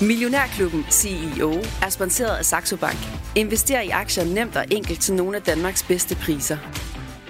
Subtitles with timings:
[0.00, 2.98] Millionærklubben CEO er sponsoreret af Saxo Bank.
[3.34, 6.56] Invester i aktier nemt og enkelt til nogle af Danmarks bedste priser.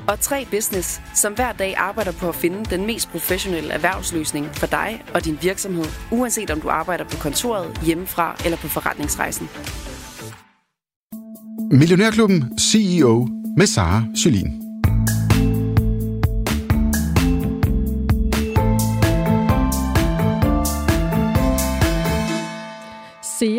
[0.09, 4.67] Og 3 Business, som hver dag arbejder på at finde den mest professionelle erhvervsløsning for
[4.67, 9.49] dig og din virksomhed, uanset om du arbejder på kontoret, hjemmefra eller på forretningsrejsen.
[11.71, 14.68] Millionærklubben CEO med Sara Jolin.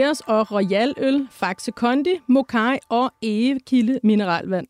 [0.09, 4.67] Ceres og Royal Øl, Faxe Kondi, Mokai og Egekilde Mineralvand.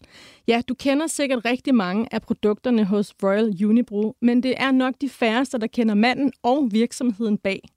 [0.48, 4.94] Ja, du kender sikkert rigtig mange af produkterne hos Royal Unibrew, men det er nok
[5.02, 7.70] de færreste, der kender manden og virksomheden bag.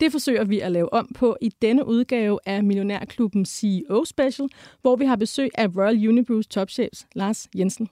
[0.00, 4.48] Det forsøger vi at lave om på i denne udgave af Millionærklubben CEO Special,
[4.82, 7.88] hvor vi har besøg af Royal Unibrews topchef Lars Jensen.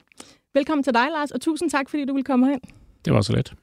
[0.55, 2.62] Velkommen til dig, Lars, og tusind tak, fordi du vil komme herind.
[3.05, 3.55] Det var så let.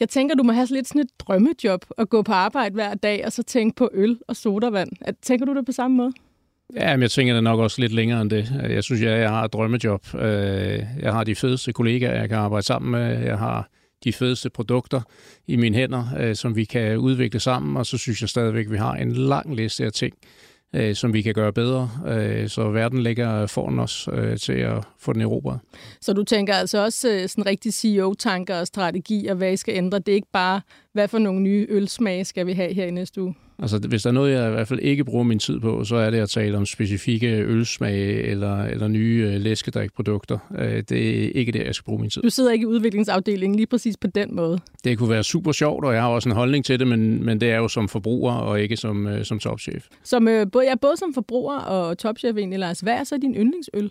[0.00, 3.26] Jeg tænker, du må have lidt sådan et drømmejob at gå på arbejde hver dag,
[3.26, 4.90] og så tænke på øl og sodavand.
[5.22, 6.12] Tænker du det på samme måde?
[6.74, 8.52] Ja, men jeg tænker det nok også lidt længere end det.
[8.68, 10.14] Jeg synes, jeg, jeg har et drømmejob.
[10.14, 13.24] Øh, jeg har de fedeste kollegaer, jeg kan arbejde sammen med.
[13.24, 13.68] Jeg har
[14.04, 15.00] de fedeste produkter
[15.46, 18.72] i mine hænder, øh, som vi kan udvikle sammen, og så synes jeg stadigvæk, at
[18.72, 20.14] vi har en lang liste af ting,
[20.74, 24.84] øh, som vi kan gøre bedre, øh, så verden ligger foran os øh, til at
[24.98, 25.60] få den erobret.
[26.00, 29.74] Så du tænker altså også øh, sådan rigtig CEO-tanker og strategi, og hvad I skal
[29.74, 29.98] ændre.
[29.98, 30.60] Det er ikke bare,
[30.94, 33.34] hvad for nogle nye ølsmage skal vi have her i næste uge?
[33.58, 35.96] Altså, hvis der er noget, jeg i hvert fald ikke bruger min tid på, så
[35.96, 40.38] er det at tale om specifikke ølsmage eller, eller nye øh, læskedrikprodukter.
[40.58, 42.22] Øh, det er ikke det, jeg skal bruge min tid.
[42.22, 44.58] Du sidder ikke i udviklingsafdelingen lige præcis på den måde?
[44.84, 47.40] Det kunne være super sjovt, og jeg har også en holdning til det, men, men
[47.40, 49.86] det er jo som forbruger og ikke som, øh, som topchef.
[50.02, 52.80] Som, øh, både, ja, både som forbruger og topchef egentlig, Lars.
[52.80, 53.90] Hvad er så din yndlingsøl?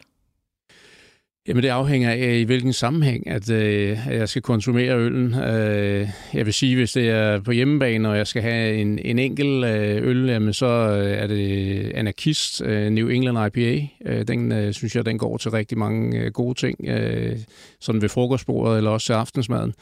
[1.47, 5.33] Jamen det afhænger af, i hvilken sammenhæng, at øh, jeg skal konsumere øllen.
[5.33, 9.19] Øh, jeg vil sige, hvis det er på hjemmebane, og jeg skal have en, en
[9.19, 13.87] enkel øh, øl, jamen, så øh, er det Anarkist øh, New England IPA.
[14.05, 17.37] Øh, den øh, synes jeg, den går til rigtig mange øh, gode ting, øh,
[17.79, 19.73] sådan ved frokostbordet eller også til aftensmaden.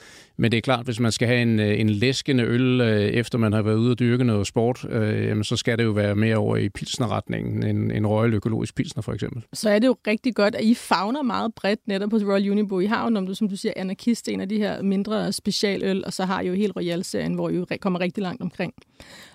[0.42, 3.38] Men det er klart, hvis man skal have en, øh, en læskende øl, øh, efter
[3.38, 6.16] man har været ude og dyrke noget sport, øh, jamen, så skal det jo være
[6.16, 9.44] mere over i pilsnerretningen, en, en Royal Økologisk Pilsner for eksempel.
[9.54, 12.80] Så er det jo rigtig godt, at I fagner meget bredt netop på Royal Unibrew.
[12.80, 16.06] I har jo, når du, som du siger, Anarkist, en af de her mindre specialøl,
[16.06, 18.74] og så har I jo helt Royal-serien, hvor I jo kommer rigtig langt omkring.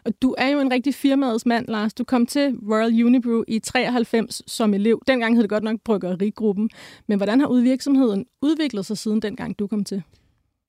[0.05, 1.95] Og du er jo en rigtig firmaets mand, Lars.
[1.95, 5.03] Du kom til Royal Unibrew i 93 som elev.
[5.06, 6.71] Dengang hed det godt nok Bryggerigruppen.
[7.09, 10.03] Men hvordan har virksomheden udviklet sig siden dengang, du kom til?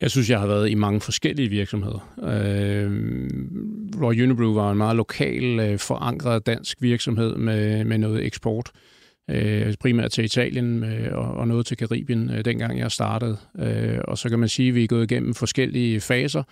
[0.02, 2.14] Jeg synes, jeg har været i mange forskellige virksomheder.
[2.24, 2.92] Øh,
[4.02, 8.72] Royal Unibrew var en meget lokal, øh, forankret dansk virksomhed med, med noget eksport.
[8.74, 8.97] Øh,
[9.30, 13.38] Øh, primært til Italien øh, og, og noget til Karibien, øh, dengang jeg startede.
[13.60, 16.44] Øh, og så kan man sige, at vi er gået igennem forskellige faser.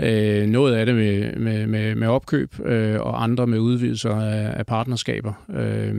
[0.00, 4.58] Øh, noget af det med, med, med, med opkøb, øh, og andre med udvidelser af,
[4.58, 5.32] af partnerskaber.
[5.54, 5.94] Øh,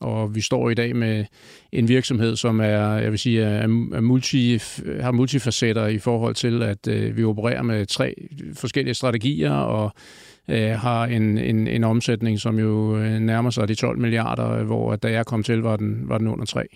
[0.00, 1.24] og vi står i dag med
[1.72, 3.62] en virksomhed, som er, jeg vil sige, er,
[3.94, 4.58] er multi,
[5.00, 8.14] har multifacetter i forhold til, at øh, vi opererer med tre
[8.54, 9.92] forskellige strategier og
[10.48, 14.96] øh, har en, en, en omsætning, som jo øh, nærmer sig de 12 milliarder, hvor
[14.96, 16.66] da jeg kom til, var den, var den under 3.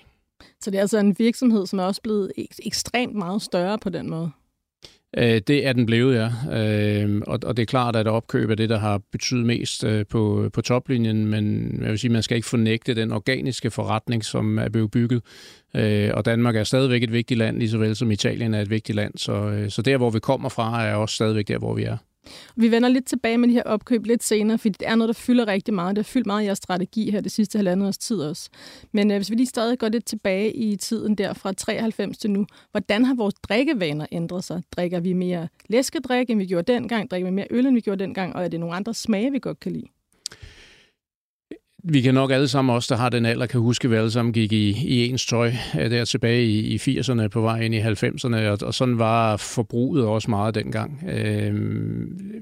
[0.61, 4.11] Så det er altså en virksomhed, som er også blevet ekstremt meget større på den
[4.11, 4.31] måde?
[5.17, 6.31] Øh, det er den blevet, ja.
[6.61, 10.07] Øh, og, og det er klart, at opkøb er det, der har betydet mest øh,
[10.07, 14.59] på, på toplinjen, men jeg vil sige, man skal ikke fornægte den organiske forretning, som
[14.59, 15.23] er blevet bygget.
[15.77, 18.71] Øh, og Danmark er stadigvæk et vigtigt land, lige så vel som Italien er et
[18.71, 19.13] vigtigt land.
[19.17, 21.97] Så, øh, så der, hvor vi kommer fra, er også stadigvæk der, hvor vi er.
[22.57, 25.21] Vi vender lidt tilbage med de her opkøb lidt senere, fordi det er noget, der
[25.21, 25.97] fylder rigtig meget.
[25.97, 28.51] Det har fyldt meget i jeres strategi her det sidste halvandet års tid også.
[28.93, 32.31] Men øh, hvis vi lige stadig går lidt tilbage i tiden der fra 93 til
[32.31, 34.63] nu, hvordan har vores drikkevaner ændret sig?
[34.77, 37.11] Drikker vi mere læskedrik, end vi gjorde dengang?
[37.11, 38.37] Drikker vi mere øl, end vi gjorde dengang?
[38.37, 39.87] Og er det nogle andre smage, vi godt kan lide?
[41.89, 44.11] Vi kan nok alle sammen også, der har den alder, kan huske, at vi alle
[44.11, 47.75] sammen gik i, i ens tøj øh, der tilbage i, i 80'erne på vej ind
[47.75, 51.05] i 90'erne, og, og sådan var forbruget også meget dengang.
[51.09, 51.55] Øh,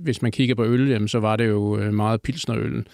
[0.00, 2.86] hvis man kigger på øl, jamen, så var det jo øh, meget pilsnerøllen,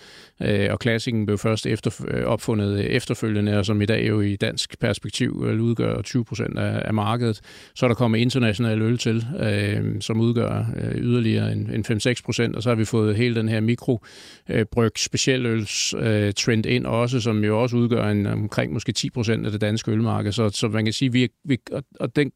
[0.44, 4.36] øh, og klassikken blev først efter, øh, opfundet efterfølgende, og som i dag jo i
[4.36, 7.40] dansk perspektiv øh, udgør 20 procent af, af markedet.
[7.74, 12.14] Så er der kommet international øl til, øh, som udgør øh, yderligere en, en 5-6
[12.24, 16.86] procent, og så har vi fået hele den her mikrobryg øh, specialøls øh, trend ind
[16.86, 20.32] også, som jo også udgør en, omkring måske 10 procent af det danske ølmarked.
[20.32, 22.32] Så, så man kan sige, vi, vi, og, og den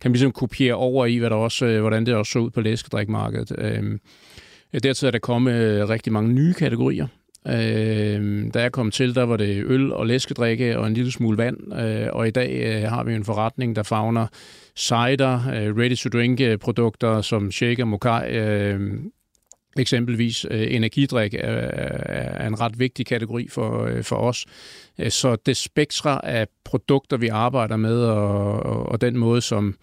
[0.00, 2.50] kan vi ligesom kopiere over i, hvad der også, øh, hvordan det også så ud
[2.50, 3.52] på læskedrikmarkedet.
[3.58, 3.98] Øh,
[4.82, 7.06] dertil er der kommet øh, rigtig mange nye kategorier.
[7.48, 11.38] Øh, da jeg kom til, der var det øl og læskedrikke og en lille smule
[11.38, 14.26] vand, øh, og i dag øh, har vi en forretning, der fagner
[14.76, 18.80] cider, øh, ready-to-drink-produkter øh, som shake og mokai, øh,
[19.78, 24.46] Eksempelvis øh, energidrik er, er en ret vigtig kategori for, øh, for os.
[24.98, 29.74] Øh, så det spektra af produkter, vi arbejder med, og, og, og den måde, som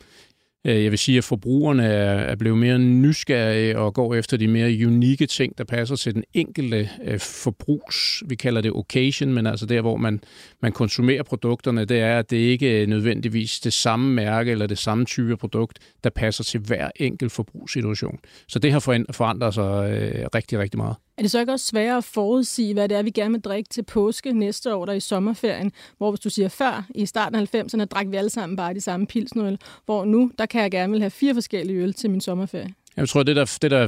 [0.66, 4.88] Øh, jeg vil sige, at forbrugerne er blevet mere nysgerrige og går efter de mere
[4.88, 9.66] unikke ting, der passer til den enkelte øh, forbrugs, vi kalder det occasion, men altså
[9.66, 10.22] der, hvor man,
[10.62, 14.78] man konsumerer produkterne, det er, at det ikke er nødvendigvis det samme mærke eller det
[14.78, 18.20] samme type produkt, der passer til hver enkelt forbrugssituation.
[18.48, 18.80] Så det har
[19.12, 20.96] forandret sig øh, rigtig, rigtig meget.
[21.18, 23.70] Er det så ikke også sværere at forudsige, hvad det er, vi gerne vil drikke
[23.70, 25.72] til påske næste år, der i sommerferien?
[25.98, 28.82] Hvor hvis du siger før, i starten af 90'erne, drak vi alle sammen bare de
[28.82, 32.22] samme pilsnøl, hvor nu, der kan jeg gerne vil have fire forskellige øl til min
[32.22, 32.74] sommerferie.
[32.98, 33.88] Jeg tror, det der, det der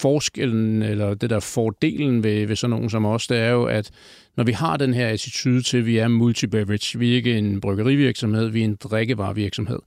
[0.00, 3.90] forskellen, eller det der fordelen ved, ved sådan nogen som os, det er jo, at
[4.36, 7.60] når vi har den her attitude til, at vi er multi-beverage, vi er ikke en
[7.60, 9.78] bryggerivirksomhed, vi er en drikkevarevirksomhed,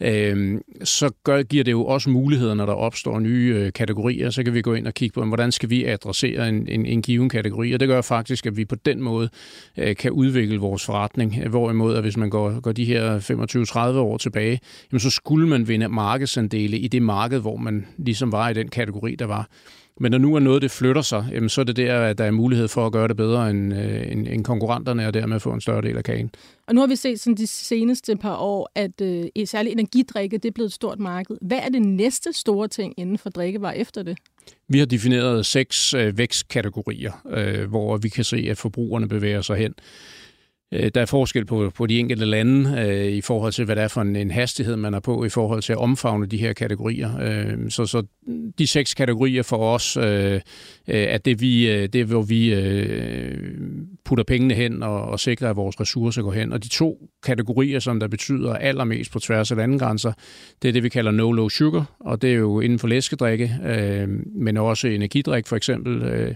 [0.00, 4.30] øh, så gør, giver det jo også muligheder, når der opstår nye øh, kategorier.
[4.30, 7.02] Så kan vi gå ind og kigge på, hvordan skal vi adressere en, en, en
[7.02, 7.72] given kategori.
[7.72, 9.28] Og det gør faktisk, at vi på den måde
[9.76, 11.48] øh, kan udvikle vores forretning.
[11.48, 13.18] Hvorimod, at hvis man går, går de her
[13.94, 14.60] 25-30 år tilbage,
[14.92, 18.68] jamen, så skulle man vinde markedsandele i det marked, hvor man ligesom var i den
[18.68, 19.48] kategori, der var.
[20.00, 22.24] Men når nu er noget, det flytter sig, jamen, så er det der, at der
[22.24, 25.52] er mulighed for at gøre det bedre end, øh, end, end konkurrenterne, og dermed få
[25.52, 26.30] en større del af kagen.
[26.66, 30.48] Og nu har vi set sådan de seneste par år, at øh, særligt energidrikke, det
[30.48, 31.36] er blevet et stort marked.
[31.42, 34.18] Hvad er det næste store ting inden for drikkevarer efter det?
[34.68, 39.56] Vi har defineret seks øh, vækstkategorier, øh, hvor vi kan se, at forbrugerne bevæger sig
[39.56, 39.74] hen.
[40.74, 43.84] Øh, der er forskel på, på de enkelte lande øh, i forhold til, hvad det
[43.84, 46.52] er for en, en hastighed, man er på i forhold til at omfavne de her
[46.52, 47.18] kategorier.
[47.20, 48.02] Øh, så, så
[48.58, 50.40] de seks kategorier for os øh, øh
[50.86, 53.38] er det, vi, øh, det, hvor vi øh,
[54.04, 56.52] putter pengene hen og, og sikrer, at vores ressourcer går hen.
[56.52, 60.12] Og de to kategorier, som der betyder allermest på tværs af landegrænser,
[60.62, 64.08] det er det, vi kalder no-low sugar, og det er jo inden for læskedrikke, øh,
[64.34, 66.34] men også energidrik for eksempel, øh,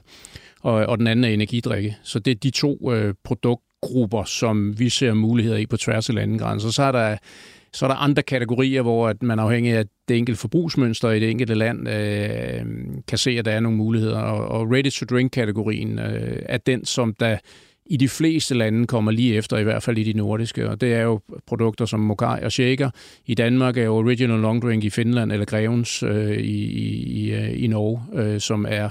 [0.61, 1.97] og, og den anden er energidrikke.
[2.03, 6.09] Så det er de to øh, produkter, grupper, som vi ser muligheder i på tværs
[6.09, 6.71] af landegrænser.
[6.71, 7.17] Så er der
[7.73, 11.31] så er der andre kategorier, hvor at man afhængig af det enkelte forbrugsmønster i det
[11.31, 12.65] enkelte land øh,
[13.09, 14.19] kan se, at der er nogle muligheder.
[14.19, 17.39] Og, og ready-to-drink-kategorien øh, er den, som der
[17.87, 20.69] i de fleste lande kommer lige efter, i hvert fald i de nordiske.
[20.69, 22.91] Og det er jo produkter som Mokai og Shaker.
[23.27, 27.71] I Danmark er Original Long Drink i Finland, eller Grevens øh, i, i, i øh,
[27.71, 28.89] Norge, øh, som er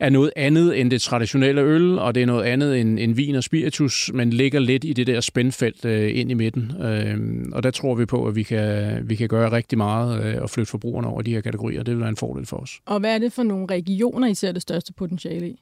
[0.00, 3.34] er noget andet end det traditionelle øl, og det er noget andet end, end vin
[3.34, 6.72] og spiritus, men ligger lidt i det der spændfelt øh, ind i midten.
[6.82, 7.18] Øh,
[7.52, 10.50] og der tror vi på, at vi kan, vi kan gøre rigtig meget øh, og
[10.50, 11.82] flytte forbrugerne over de her kategorier.
[11.82, 12.80] Det vil være en fordel for os.
[12.86, 15.60] Og hvad er det for nogle regioner, I ser det største potentiale i?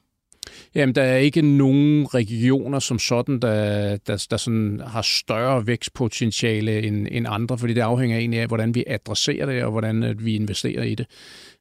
[0.75, 6.81] Jamen, der er ikke nogen regioner som sådan, der, der, der sådan har større vækstpotentiale
[6.81, 10.35] end, end andre, fordi det afhænger egentlig af, hvordan vi adresserer det, og hvordan vi
[10.35, 11.05] investerer i det.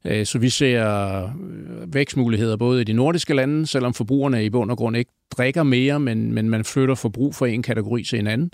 [0.07, 4.71] Øh, så vi ser øh, vækstmuligheder både i de nordiske lande, selvom forbrugerne i bund
[4.71, 8.27] og grund ikke drikker mere, men, men man flytter forbrug fra en kategori til en
[8.27, 8.51] anden.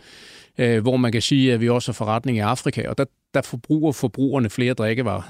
[0.58, 3.05] Øh, hvor man kan sige, at vi også har forretning i Afrika, og der,
[3.35, 5.23] der forbruger forbrugerne flere drikkevarer.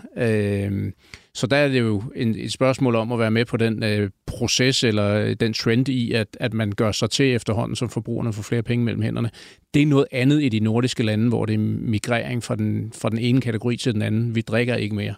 [1.35, 4.11] Så der er det jo en, et spørgsmål om at være med på den øh,
[4.27, 8.43] proces eller den trend i, at, at man gør sig til efterhånden, som forbrugerne får
[8.43, 9.31] flere penge mellem hænderne.
[9.75, 13.09] Det er noget andet i de nordiske lande, hvor det er migrering fra den, fra
[13.09, 14.35] den ene kategori til den anden.
[14.35, 15.15] Vi drikker ikke mere.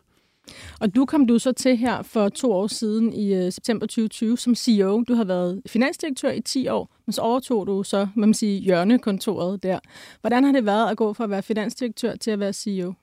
[0.81, 4.39] Og du kom du så til her for to år siden i øh, september 2020
[4.39, 5.05] som CEO.
[5.09, 8.61] Du har været finansdirektør i 10 år, men så overtog du så, man må sige,
[8.61, 9.79] hjørnekontoret der.
[10.21, 12.95] Hvordan har det været at gå fra at være finansdirektør til at være CEO?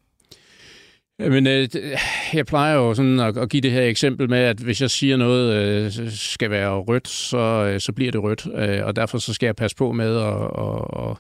[1.20, 1.70] Men øh,
[2.34, 5.18] jeg plejer jo sådan at, at give det her eksempel med, at hvis jeg siger
[5.18, 8.48] noget øh, skal være rødt, så, øh, så bliver det rødt.
[8.56, 10.82] Øh, og derfor så skal jeg passe på med at, at,
[11.12, 11.18] at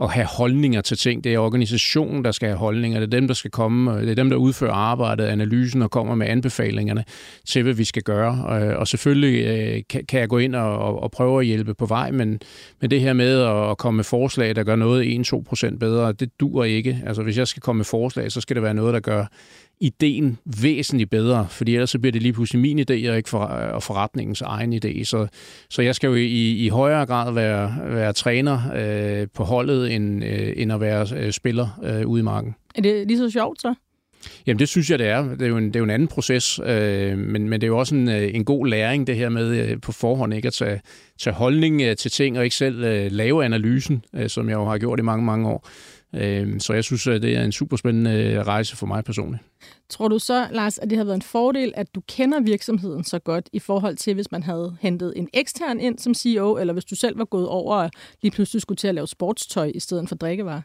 [0.00, 1.24] at have holdninger til ting.
[1.24, 3.00] Det er organisationen, der skal have holdninger.
[3.00, 3.94] Det er dem, der skal komme.
[3.94, 7.04] Øh, det er dem, der udfører arbejdet, analysen og kommer med anbefalingerne
[7.46, 8.62] til, hvad vi skal gøre.
[8.62, 12.10] Øh, og selvfølgelig øh, kan jeg gå ind og, og prøve at hjælpe på vej,
[12.10, 12.40] men,
[12.80, 13.40] men det her med
[13.70, 15.32] at komme med forslag, der gør noget
[15.72, 17.02] 1-2% bedre, det dur ikke.
[17.06, 19.26] Altså hvis jeg skal komme med forslag, så skal det være noget, der gør
[19.80, 23.38] ideen væsentligt bedre, fordi ellers så bliver det lige pludselig min idé, og ikke for,
[23.38, 25.04] og forretningens egen idé.
[25.04, 25.26] Så,
[25.70, 30.24] så jeg skal jo i, i højere grad være, være træner øh, på holdet, end,
[30.24, 32.54] øh, end at være øh, spiller øh, ude i marken.
[32.74, 33.74] Er det lige så sjovt så?
[34.46, 35.22] Jamen det synes jeg, det er.
[35.22, 37.68] Det er jo en, det er jo en anden proces, øh, men, men det er
[37.68, 40.52] jo også en, øh, en god læring, det her med øh, på forhånd ikke at
[40.52, 40.80] tage,
[41.18, 44.64] tage holdning øh, til ting, og ikke selv øh, lave analysen, øh, som jeg jo
[44.64, 45.68] har gjort i mange, mange år.
[46.14, 49.42] Øh, så jeg synes, at det er en super spændende øh, rejse for mig personligt.
[49.88, 53.18] Tror du så, Lars, at det har været en fordel, at du kender virksomheden så
[53.18, 56.84] godt i forhold til, hvis man havde hentet en ekstern ind som CEO, eller hvis
[56.84, 57.90] du selv var gået over og
[58.22, 60.62] lige pludselig skulle til at lave sportstøj i stedet for drikkevarer?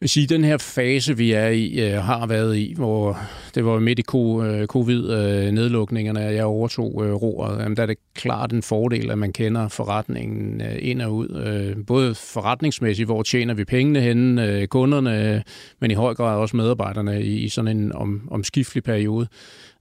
[0.00, 3.18] Vil sige, den her fase, vi er i, øh, har været i, hvor
[3.54, 7.96] det var midt i øh, covid-nedlukningerne, øh, jeg overtog øh, roret, jamen, der er det
[8.14, 11.28] klart en fordel, at man kender forretningen øh, ind og ud.
[11.46, 15.42] Øh, både forretningsmæssigt, hvor tjener vi pengene henne, øh, kunderne,
[15.80, 19.26] men i høj grad også medarbejderne i, i sådan en om, omskiftelig periode.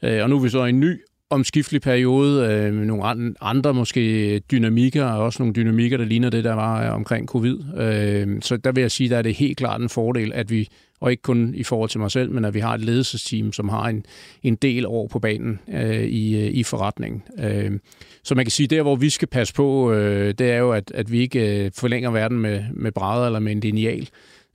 [0.04, 3.74] Øh, og nu er vi så i en ny omskiftelig periode, øh, med nogle andre
[3.74, 7.58] måske dynamikker, og også nogle dynamikker, der ligner det, der var øh, omkring covid.
[7.78, 10.70] Øh, så der vil jeg sige, der er det helt klart en fordel, at vi,
[11.00, 13.70] og ikke kun i forhold til mig selv, men at vi har et ledelsesteam, som
[13.70, 14.06] har en,
[14.44, 17.24] en del år på banen øh, i, øh, i forretningen.
[17.40, 17.72] Øh,
[18.24, 20.92] så man kan sige, der hvor vi skal passe på, øh, det er jo, at,
[20.96, 24.10] at vi ikke øh, forlænger verden med, med brædder eller med en lineal.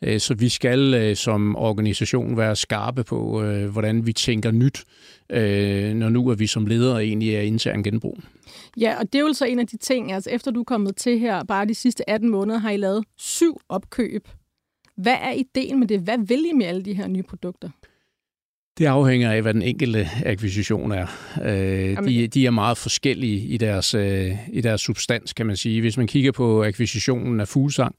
[0.05, 4.85] Øh, så vi skal øh, som organisation være skarpe på, øh, hvordan vi tænker nyt,
[5.95, 8.19] når nu er vi som ledere egentlig er intern genbrug.
[8.81, 10.97] Ja, og det er jo så en af de ting, altså efter du er kommet
[10.97, 14.29] til her, bare de sidste 18 måneder, har I lavet syv opkøb.
[14.97, 16.01] Hvad er ideen med det?
[16.01, 17.69] Hvad vil I med alle de her nye produkter?
[18.79, 21.07] Det afhænger af, hvad den enkelte akquisition er.
[22.07, 23.95] de, de er meget forskellige i deres,
[24.53, 25.81] i deres substans, kan man sige.
[25.81, 27.95] Hvis man kigger på akquisitionen af Fuglsang,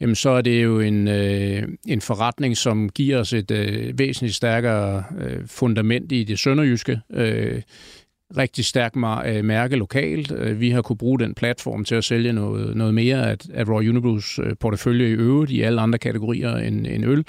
[0.00, 4.34] jamen så er det jo en, øh, en forretning, som giver os et øh, væsentligt
[4.34, 7.00] stærkere øh, fundament i det sønderjyske.
[7.12, 7.62] Øh,
[8.36, 8.96] rigtig stærkt
[9.26, 10.32] øh, mærke lokalt.
[10.36, 13.68] Øh, vi har kunne bruge den platform til at sælge noget, noget mere af, af
[13.68, 17.24] Royal Unibrews øh, portefølje i øvrigt i alle andre kategorier end, end øl.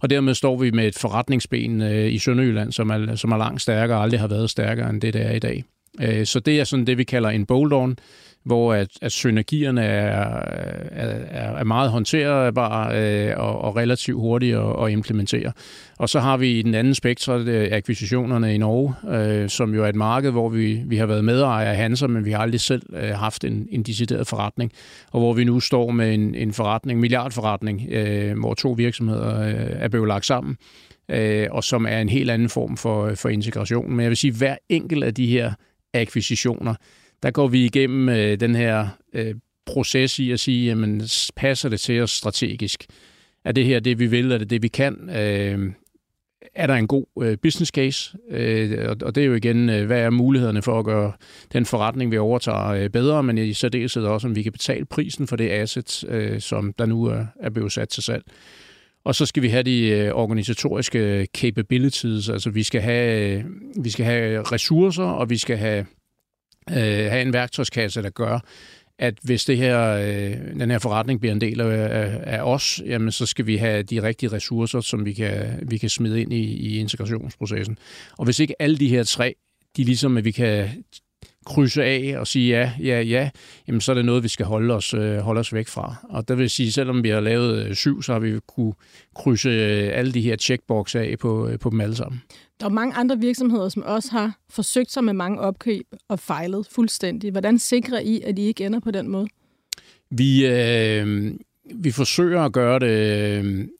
[0.00, 3.62] Og dermed står vi med et forretningsben øh, i Sønderjylland, som er, som er langt
[3.62, 5.64] stærkere og aldrig har været stærkere end det, der er i dag.
[6.00, 7.94] Øh, så det er sådan det, vi kalder en bolt-on
[8.46, 10.42] hvor at, at synergierne er,
[10.90, 15.52] er, er meget håndterbare øh, og, og relativt hurtige at, at implementere.
[15.98, 19.88] Og så har vi i den anden spektrum akquisitionerne i Norge, øh, som jo er
[19.88, 22.82] et marked, hvor vi, vi har været medejer af Hanser, men vi har aldrig selv
[22.92, 24.72] øh, haft en, en decideret forretning,
[25.12, 29.54] og hvor vi nu står med en, en forretning, milliardforretning, øh, hvor to virksomheder øh,
[29.70, 30.56] er blevet lagt sammen,
[31.10, 33.90] øh, og som er en helt anden form for, for integration.
[33.90, 35.52] Men jeg vil sige, at hver enkelt af de her
[35.94, 36.74] akquisitioner,
[37.26, 39.34] der går vi igennem øh, den her øh,
[39.66, 41.02] proces i at sige, jamen,
[41.36, 42.86] passer det til os strategisk?
[43.44, 44.32] Er det her det, vi vil?
[44.32, 45.10] Er det det, vi kan?
[45.10, 45.72] Øh,
[46.54, 48.18] er der en god øh, business case?
[48.30, 51.12] Øh, og, og det er jo igen, øh, hvad er mulighederne for at gøre
[51.52, 55.26] den forretning, vi overtager, øh, bedre, men i særdeleshed også, om vi kan betale prisen
[55.26, 58.24] for det asset, øh, som der nu er, er blevet sat til salg.
[59.04, 63.44] Og så skal vi have de øh, organisatoriske capabilities, altså vi skal have, øh,
[63.84, 65.86] vi skal have ressourcer, og vi skal have
[66.70, 66.76] øh,
[67.10, 68.38] have en værktøjskasse, der gør,
[68.98, 73.12] at hvis det her, øh, den her forretning bliver en del af, af os, jamen
[73.12, 76.42] så skal vi have de rigtige ressourcer, som vi kan, vi kan smide ind i,
[76.42, 77.78] i integrationsprocessen.
[78.18, 79.34] Og hvis ikke alle de her tre,
[79.76, 80.68] de ligesom, at vi kan
[81.46, 83.30] krydse af og sige ja, ja, ja,
[83.68, 85.94] jamen så er det noget, vi skal holde os, øh, holde os væk fra.
[86.02, 88.72] Og der vil sige, selvom vi har lavet øh, syv, så har vi kunne
[89.14, 92.22] krydse øh, alle de her checkbox af på, på dem alle sammen.
[92.60, 96.66] Der er mange andre virksomheder, som også har forsøgt sig med mange opkøb og fejlet
[96.70, 97.30] fuldstændig.
[97.30, 99.28] Hvordan sikrer I, at I ikke ender på den måde?
[100.10, 101.32] Vi, øh,
[101.74, 102.90] vi forsøger at gøre det,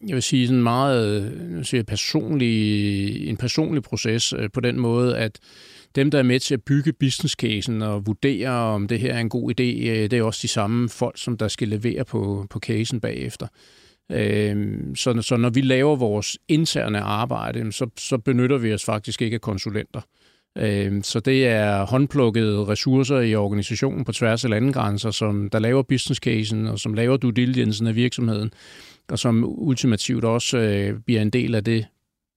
[0.06, 5.38] jeg vil sige, sådan meget jeg siger, personlig, en personlig proces på den måde, at
[5.96, 9.20] dem, der er med til at bygge business casen og vurdere, om det her er
[9.20, 12.46] en god idé, øh, det er også de samme folk, som der skal levere på,
[12.50, 13.46] på casen bagefter.
[14.12, 19.22] Øhm, så, så når vi laver vores interne arbejde, så, så benytter vi os faktisk
[19.22, 20.00] ikke af konsulenter.
[20.58, 25.82] Øhm, så det er håndplukkede ressourcer i organisationen på tværs af landegrænser, som der laver
[25.82, 28.50] business casen og som laver due diligence af virksomheden,
[29.08, 31.86] og som ultimativt også øh, bliver en del af det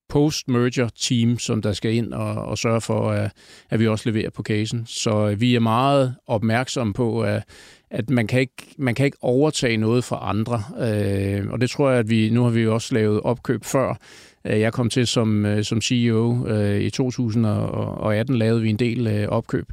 [0.10, 3.32] post-merger team, som der skal ind og, og sørge for, at,
[3.70, 4.84] at vi også leverer på casen.
[4.88, 7.44] Så øh, vi er meget opmærksomme på, at,
[7.92, 10.64] at man kan ikke man kan ikke overtage noget fra andre.
[10.80, 13.98] Øh, og det tror jeg, at vi nu har vi jo også lavet opkøb før.
[14.46, 19.08] Øh, jeg kom til som, øh, som CEO øh, i 2018, lavede vi en del
[19.08, 19.66] øh, opkøb.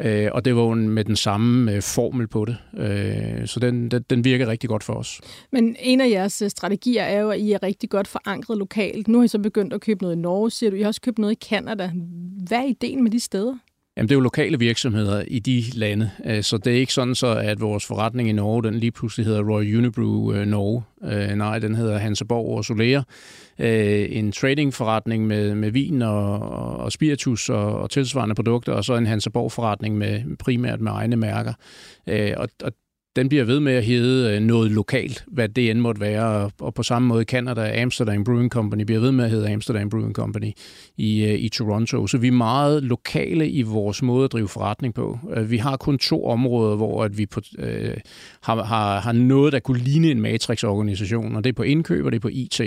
[0.00, 2.56] Øh, og det var med den samme øh, formel på det.
[2.76, 5.20] Øh, så den, den, den virker rigtig godt for os.
[5.52, 9.08] Men en af jeres øh, strategier er jo, at I er rigtig godt forankret lokalt.
[9.08, 10.76] Nu har I så begyndt at købe noget i Norge, siger du.
[10.76, 11.90] I har også købt noget i Kanada.
[12.46, 13.54] Hvad er ideen med de steder?
[13.96, 17.14] Jamen, det er jo lokale virksomheder i de lande, øh, så det er ikke sådan
[17.14, 20.82] så, at vores forretning i Norge, den lige pludselig hedder Royal Unibrew Norge.
[21.36, 23.02] Nej, den hedder Hanseborg og Solera.
[23.58, 26.38] Øh, en tradingforretning med, med vin og,
[26.78, 31.52] og spiritus og, og tilsvarende produkter, og så en Hanseborg-forretning med primært med egne mærker.
[32.08, 32.72] Øh, og, og
[33.16, 36.50] den bliver ved med at hedde øh, noget lokalt, hvad det end måtte være.
[36.60, 40.14] Og på samme måde Canada, Amsterdam Brewing Company bliver ved med at hedde Amsterdam Brewing
[40.14, 40.52] Company
[40.96, 42.06] i, i Toronto.
[42.06, 45.18] Så vi er meget lokale i vores måde at drive forretning på.
[45.46, 47.96] Vi har kun to områder, hvor at vi på, øh,
[48.42, 52.12] har, har, har noget, der kunne ligne en matrix-organisation, og det er på indkøb, og
[52.12, 52.60] det er på IT.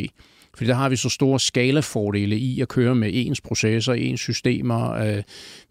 [0.57, 4.91] Fordi der har vi så store skalafordele i at køre med ens processer, ens systemer.
[4.91, 5.23] Øh,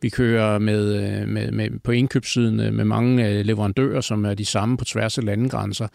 [0.02, 4.45] vi kører med, øh, med, med, på indkøbssiden øh, med mange leverandører, som er de
[4.45, 5.88] samme på tværs af landegrænser.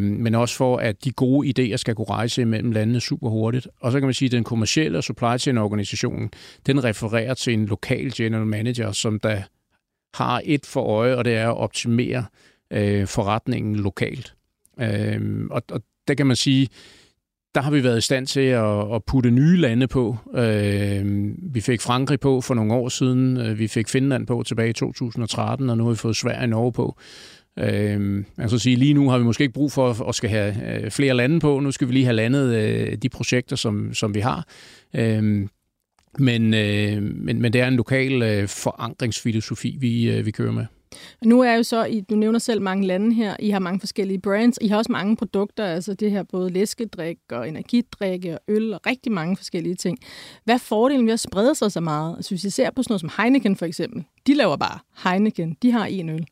[0.00, 3.68] Men også for, at de gode idéer skal kunne rejse imellem landene super hurtigt.
[3.80, 6.30] Og så kan man sige, at den kommercielle supply chain organisation,
[6.66, 9.42] den refererer til en lokal general manager, som der
[10.14, 12.24] har et for øje, og det er at optimere
[13.06, 14.34] forretningen lokalt.
[15.50, 16.68] og, og der kan man sige,
[17.54, 20.16] der har vi været i stand til at, at putte nye lande på.
[20.34, 24.70] Øh, vi fik Frankrig på for nogle år siden, øh, vi fik Finland på tilbage
[24.70, 26.98] i 2013, og nu har vi fået Sverige og Norge på.
[27.58, 30.90] Øh, altså sige, lige nu har vi måske ikke brug for at skal have øh,
[30.90, 31.60] flere lande på.
[31.60, 34.46] Nu skal vi lige have landet øh, de projekter, som, som vi har.
[34.96, 35.48] Øh,
[36.18, 40.66] men, øh, men, men det er en lokal øh, forankringsfilosofi, vi, øh, vi kører med.
[41.24, 44.20] Nu er jo så, I, du nævner selv mange lande her, I har mange forskellige
[44.20, 48.74] brands, I har også mange produkter, altså det her både læskedrik og energidrikke og øl
[48.74, 49.98] og rigtig mange forskellige ting.
[50.44, 52.16] Hvad er fordelen ved at sprede sig så meget?
[52.16, 55.56] Altså hvis I ser på sådan noget som Heineken for eksempel, de laver bare Heineken,
[55.62, 56.26] de har en øl.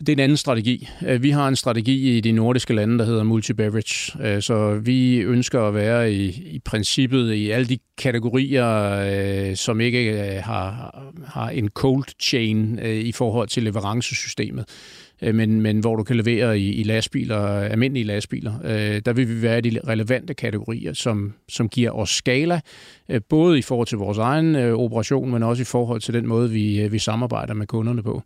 [0.00, 0.88] Det er en anden strategi.
[1.06, 4.26] Øh, vi har en strategi i de nordiske lande, der hedder multi-beverage.
[4.26, 8.90] Øh, så vi ønsker at være i, i princippet i alle de kategorier,
[9.50, 10.12] øh, som ikke
[10.44, 14.64] har, har en cold chain i forhold til leverancesystemet.
[15.22, 18.52] Men, men hvor du kan levere i, i lastbiler, almindelige lastbiler.
[19.00, 22.60] Der vil vi være i de relevante kategorier, som, som giver os skala,
[23.28, 26.88] både i forhold til vores egen operation, men også i forhold til den måde, vi,
[26.88, 28.22] vi samarbejder med kunderne på.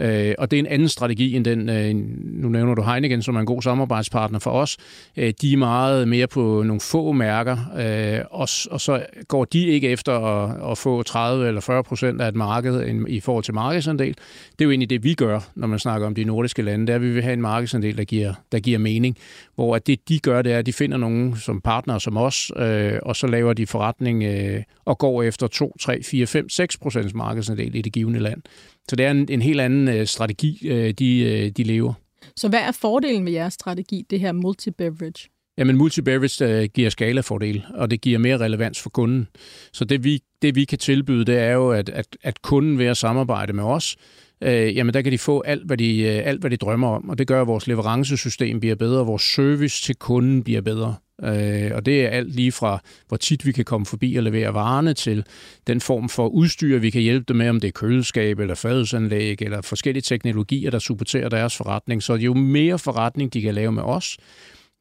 [0.00, 1.94] Øh, og det er en anden strategi end den, øh,
[2.42, 4.76] nu nævner du Heineken, som er en god samarbejdspartner for os.
[5.16, 9.66] Øh, de er meget mere på nogle få mærker, øh, og, og så går de
[9.66, 13.54] ikke efter at, at få 30 eller 40 procent af et marked i forhold til
[13.54, 14.14] markedsandel.
[14.52, 16.92] Det er jo egentlig det, vi gør, når man snakker om de nordiske lande, det
[16.92, 19.16] er, at vi vil have en markedsandel, der giver, der giver mening.
[19.54, 22.52] Hvor at det, de gør, det er, at de finder nogen som partner som os,
[22.56, 26.76] øh, og så laver de forretning øh, og går efter 2, 3, 4, 5, 6
[26.76, 28.42] procents markedsandel i det givende land.
[28.90, 31.92] Så det er en, en helt anden øh, strategi, øh, de, øh, de lever.
[32.36, 35.28] Så hvad er fordelen med jeres strategi, det her multi-beverage?
[35.58, 39.28] Jamen, multi-beverage øh, giver skalafordel, og det giver mere relevans for kunden.
[39.72, 42.86] Så det vi, det, vi kan tilbyde, det er jo, at, at, at kunden ved
[42.86, 43.96] at samarbejde med os,
[44.40, 47.08] øh, jamen der kan de få alt hvad de, øh, alt, hvad de drømmer om,
[47.08, 50.94] og det gør, at vores leverancesystem bliver bedre, og vores service til kunden bliver bedre.
[51.22, 54.54] Øh, og det er alt lige fra, hvor tit vi kan komme forbi og levere
[54.54, 55.24] varerne, til
[55.66, 59.42] den form for udstyr, vi kan hjælpe dem med, om det er køleskab eller fadelsanlæg
[59.42, 62.02] eller forskellige teknologier, der supporterer deres forretning.
[62.02, 64.16] Så jo mere forretning de kan lave med os,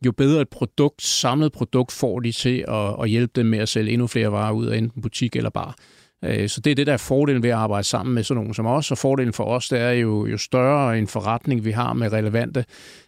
[0.06, 3.70] jo bedre et produkt, samlet produkt får de til at, at hjælpe dem med at
[3.70, 5.76] sælge endnu flere varer ud af enten butik eller bar.
[6.26, 8.54] Øh, så det er det, der er fordelen ved at arbejde sammen med sådan nogen
[8.54, 11.94] som os, og fordelen for os, det er jo, jo større en forretning vi har
[11.94, 12.66] med relevante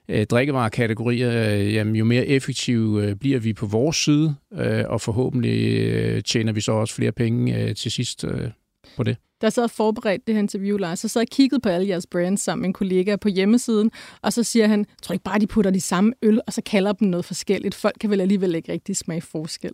[0.10, 5.02] øh, drikkevarekategorier, øh, jamen, jo mere effektive øh, bliver vi på vores side, øh, og
[5.02, 8.50] forhåbentlig øh, tjener vi så også flere penge øh, til sidst øh,
[8.98, 11.62] på det jeg sad og forberedt det her interview, Lars, så sad jeg og kiggede
[11.62, 15.14] på alle jeres brands sammen med en kollega på hjemmesiden, og så siger han, tror
[15.14, 17.76] ikke bare, de putter de samme øl, og så kalder dem noget forskelligt.
[17.76, 19.72] Folk kan vel alligevel ikke rigtig smage forskel.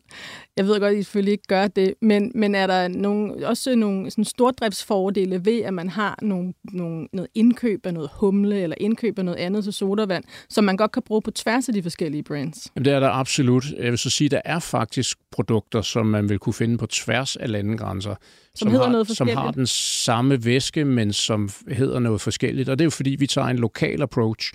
[0.58, 3.76] Jeg ved godt, at I selvfølgelig ikke gør det, men, men er der nogle, også
[3.76, 8.76] nogle sådan stordriftsfordele ved, at man har nogle, nogle, noget indkøb af noget humle, eller
[8.80, 11.84] indkøb af noget andet til sodavand, som man godt kan bruge på tværs af de
[11.84, 12.68] forskellige brands?
[12.76, 13.66] Jamen, det er der absolut.
[13.78, 17.36] Jeg vil så sige, der er faktisk produkter, som man vil kunne finde på tværs
[17.36, 18.16] af landegrænser
[18.56, 22.70] som, som, hedder har, noget som har den samme væske, men som hedder noget forskelligt.
[22.70, 24.54] Og det er jo fordi, vi tager en lokal approach.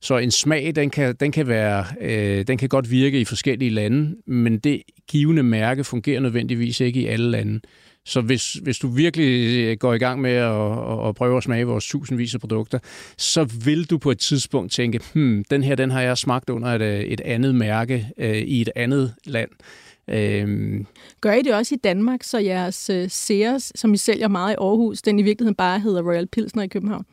[0.00, 3.70] Så en smag, den kan, den kan, være, øh, den kan godt virke i forskellige
[3.70, 7.60] lande, men det givende mærke fungerer nødvendigvis ikke i alle lande.
[8.04, 11.64] Så hvis, hvis du virkelig øh, går i gang med at, at prøve at smage
[11.64, 12.78] vores tusindvis af produkter,
[13.18, 16.68] så vil du på et tidspunkt tænke, hmm, den her den har jeg smagt under
[16.68, 19.50] et, øh, et andet mærke øh, i et andet land.
[20.08, 20.86] Øhm.
[21.20, 24.56] Gør I det også i Danmark, så jeres øh, Sears, som I sælger meget i
[24.60, 27.04] Aarhus, den i virkeligheden bare hedder Royal Pilsner i København?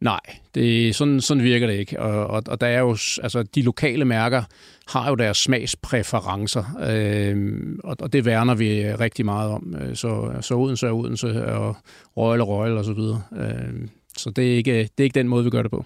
[0.00, 0.20] Nej,
[0.54, 2.00] det, sådan, sådan virker det ikke.
[2.00, 2.90] Og, og, og der er jo,
[3.22, 4.42] altså, de lokale mærker
[4.88, 9.76] har jo deres smagspræferencer, øh, og, og det værner vi rigtig meget om.
[9.80, 11.76] Øh, så, så Odense er Odense, og
[12.16, 13.22] Royal er Royal og så videre.
[13.36, 15.84] Øh, så det er, ikke, det er ikke den måde, vi gør det på.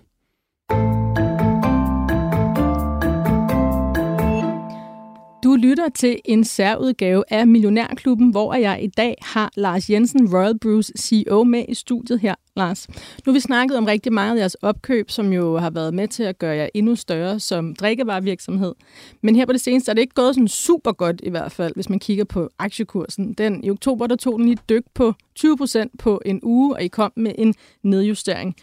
[5.62, 10.92] Lytter til en særudgave af Millionærklubben, hvor jeg i dag har Lars Jensen, Royal Brews
[10.98, 12.34] CEO, med i studiet her.
[12.56, 15.94] Lars, nu har vi snakket om rigtig meget af jeres opkøb, som jo har været
[15.94, 18.74] med til at gøre jer endnu større som drikkevarevirksomhed.
[19.22, 21.72] Men her på det seneste er det ikke gået sådan super godt i hvert fald,
[21.74, 23.32] hvis man kigger på aktiekursen.
[23.32, 26.82] Den, I oktober der tog den lige dyk på 20 procent på en uge, og
[26.82, 28.56] I kom med en nedjustering.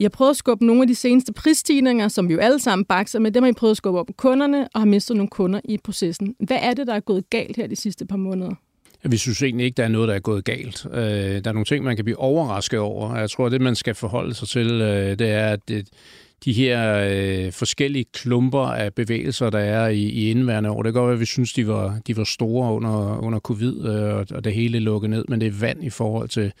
[0.00, 2.84] I har prøvet at skubbe nogle af de seneste prisstigninger, som vi jo alle sammen
[2.84, 5.28] bakser med, dem har I prøvet at skubbe op på kunderne og har mistet nogle
[5.28, 6.34] kunder i processen.
[6.38, 8.54] Hvad er det, der er gået galt her de sidste par måneder?
[9.02, 10.86] Vi synes egentlig ikke, der er noget, der er gået galt.
[10.92, 13.16] Øh, der er nogle ting, man kan blive overrasket over.
[13.16, 15.88] Jeg tror, at det, man skal forholde sig til, øh, det er, at det,
[16.44, 20.82] de her øh, forskellige klumper af bevægelser, der er i, i indværende år.
[20.82, 23.84] Det kan godt være, at vi synes, de var, de var store under, under covid,
[23.86, 26.52] øh, og, og det hele lukket ned, men det er vand i forhold til,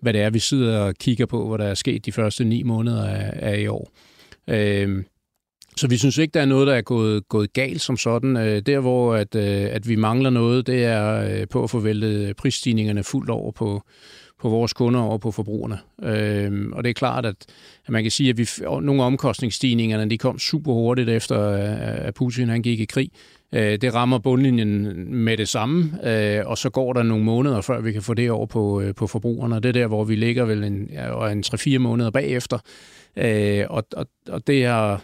[0.00, 2.62] hvad det er, vi sidder og kigger på, hvad der er sket de første ni
[2.62, 3.90] måneder af, af i år.
[4.50, 5.02] Øh,
[5.76, 8.36] så vi synes ikke, der er noget, der er gået, gået galt som sådan.
[8.36, 11.78] Øh, der, hvor at, øh, at vi mangler noget, det er øh, på at få
[11.78, 13.82] væltet prisstigningerne fuldt over på,
[14.40, 15.78] på vores kunder og på forbrugerne.
[16.02, 17.36] Øh, og det er klart, at,
[17.86, 22.06] at man kan sige, at vi, nogle af omkostningsstigningerne de kom super hurtigt efter, øh,
[22.06, 23.10] at Putin han gik i krig.
[23.54, 27.80] Øh, det rammer bundlinjen med det samme, øh, og så går der nogle måneder, før
[27.80, 29.54] vi kan få det over på, øh, på forbrugerne.
[29.54, 32.58] Det er der, hvor vi ligger vel en, ja, en 3-4 måneder bagefter.
[33.16, 35.02] Øh, og, og, og det har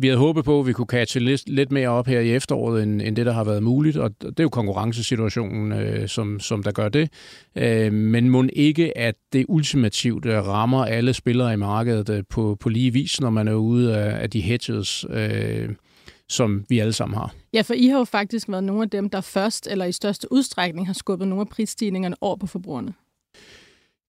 [0.00, 2.82] vi havde håbet på, at vi kunne catche lidt, lidt mere op her i efteråret,
[2.82, 3.96] end, end det, der har været muligt.
[3.96, 7.10] Og det er jo konkurrencesituationen, øh, som, som der gør det.
[7.58, 12.56] Øh, men må ikke, at det ultimativt øh, rammer alle spillere i markedet øh, på,
[12.60, 15.68] på lige vis, når man er ude af, af de hedges, øh,
[16.28, 17.34] som vi alle sammen har.
[17.52, 20.32] Ja, for I har jo faktisk været nogle af dem, der først eller i største
[20.32, 22.94] udstrækning har skubbet nogle af prisstigningerne over på forbrugerne.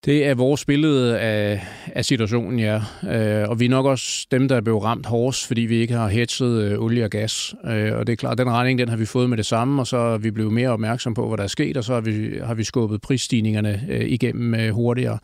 [0.06, 2.82] Det er vores billede af, af situationen, ja.
[3.12, 5.94] Øh, og vi er nok også dem, der er blevet ramt hårdest, fordi vi ikke
[5.94, 7.56] har hedget øh, olie og gas.
[7.66, 9.88] Øh, og det er klart, den regning den har vi fået med det samme, og
[9.88, 12.40] så er vi blevet mere opmærksom på, hvad der er sket, og så har vi,
[12.44, 15.20] har vi skubbet prisstigningerne øh, igennem øh, hurtigere.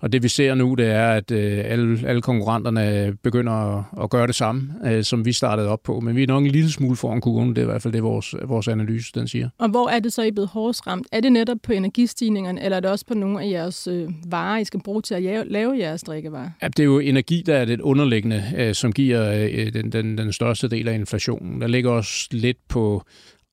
[0.00, 4.10] Og det vi ser nu, det er, at øh, alle, alle konkurrenterne begynder at, at
[4.10, 6.00] gøre det samme, øh, som vi startede op på.
[6.00, 7.48] Men vi er nok en lille smule foran kurven.
[7.48, 9.48] Det er i hvert fald det, vores, vores analyse den siger.
[9.58, 11.06] Og hvor er det så, I blevet hårdest ramt?
[11.12, 14.58] Er det netop på energistigningerne, eller er det også på nogle af jeres øh, varer,
[14.58, 16.50] I skal bruge til at lave jeres drikkevarer?
[16.62, 20.18] Ja, det er jo energi, der er det underliggende, øh, som giver øh, den, den,
[20.18, 21.60] den største del af inflationen.
[21.60, 23.02] Der ligger også lidt på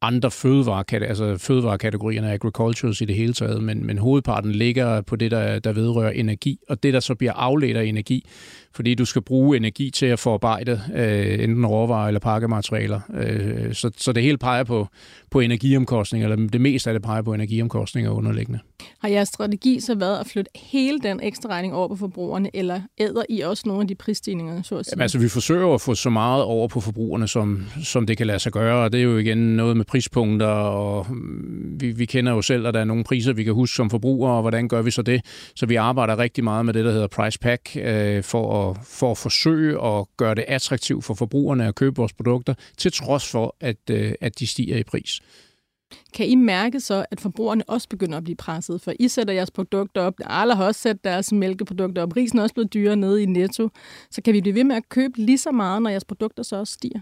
[0.02, 5.32] andre fødevare, altså fødevarekategorierne, agricultures i det hele taget, men, men hovedparten ligger på det,
[5.32, 8.26] der, der vedrører energi, og det, der så bliver afledt af energi,
[8.78, 13.00] fordi du skal bruge energi til at forarbejde øh, enten råvarer eller pakkematerialer.
[13.14, 14.88] Øh, så, så det hele peger på,
[15.32, 18.60] på energiomkostninger, eller det meste af det peger på energiomkostninger underliggende.
[19.00, 22.82] Har jeres strategi så været at flytte hele den ekstra regning over på forbrugerne, eller
[23.00, 24.62] æder I også nogle af de prisstigninger?
[24.62, 24.92] Så at sige?
[24.94, 28.28] Jamen, altså, vi forsøger at få så meget over på forbrugerne, som, som det kan
[28.28, 31.08] lade sig gøre, og det er jo igen noget med prispunkter, og
[31.80, 34.34] vi, vi kender jo selv, at der er nogle priser, vi kan huske som forbrugere,
[34.34, 35.22] og hvordan gør vi så det?
[35.56, 39.12] Så vi arbejder rigtig meget med det, der hedder price pack, øh, for, at, for
[39.12, 43.56] at forsøge at gøre det attraktivt for forbrugerne at købe vores produkter, til trods for,
[43.60, 45.22] at, øh, at de stiger i pris.
[46.14, 48.82] Kan I mærke så, at forbrugerne også begynder at blive presset?
[48.82, 50.14] For I sætter jeres produkter op.
[50.26, 52.16] Alle har også sat deres mælkeprodukter op.
[52.16, 53.70] Risen er også blevet dyrere nede i Netto.
[54.12, 56.56] Så kan vi blive ved med at købe lige så meget, når jeres produkter så
[56.56, 57.00] også stiger?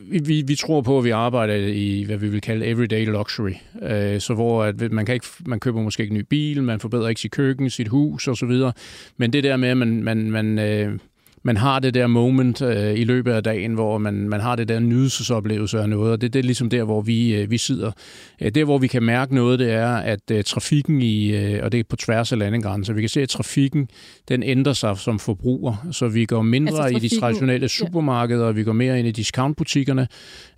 [0.00, 3.52] Vi, vi, tror på, at vi arbejder i, hvad vi vil kalde everyday luxury.
[3.82, 6.80] Øh, så hvor at man, kan ikke, man køber måske ikke en ny bil, man
[6.80, 8.52] forbedrer ikke sit køkken, sit hus osv.
[9.16, 10.98] Men det der med, at man, man, man øh,
[11.42, 14.68] man har det der moment øh, i løbet af dagen, hvor man, man har det
[14.68, 17.92] der nydelsesoplevelse af noget, og det, det er ligesom der, hvor vi, øh, vi sidder.
[18.42, 21.72] Øh, der, hvor vi kan mærke noget, det er, at øh, trafikken, i, øh, og
[21.72, 23.88] det er på tværs af landegrænser, vi kan se, at trafikken,
[24.28, 28.56] den ændrer sig som forbruger, så vi går mindre altså i de traditionelle supermarkeder, og
[28.56, 30.08] vi går mere ind i discountbutikkerne,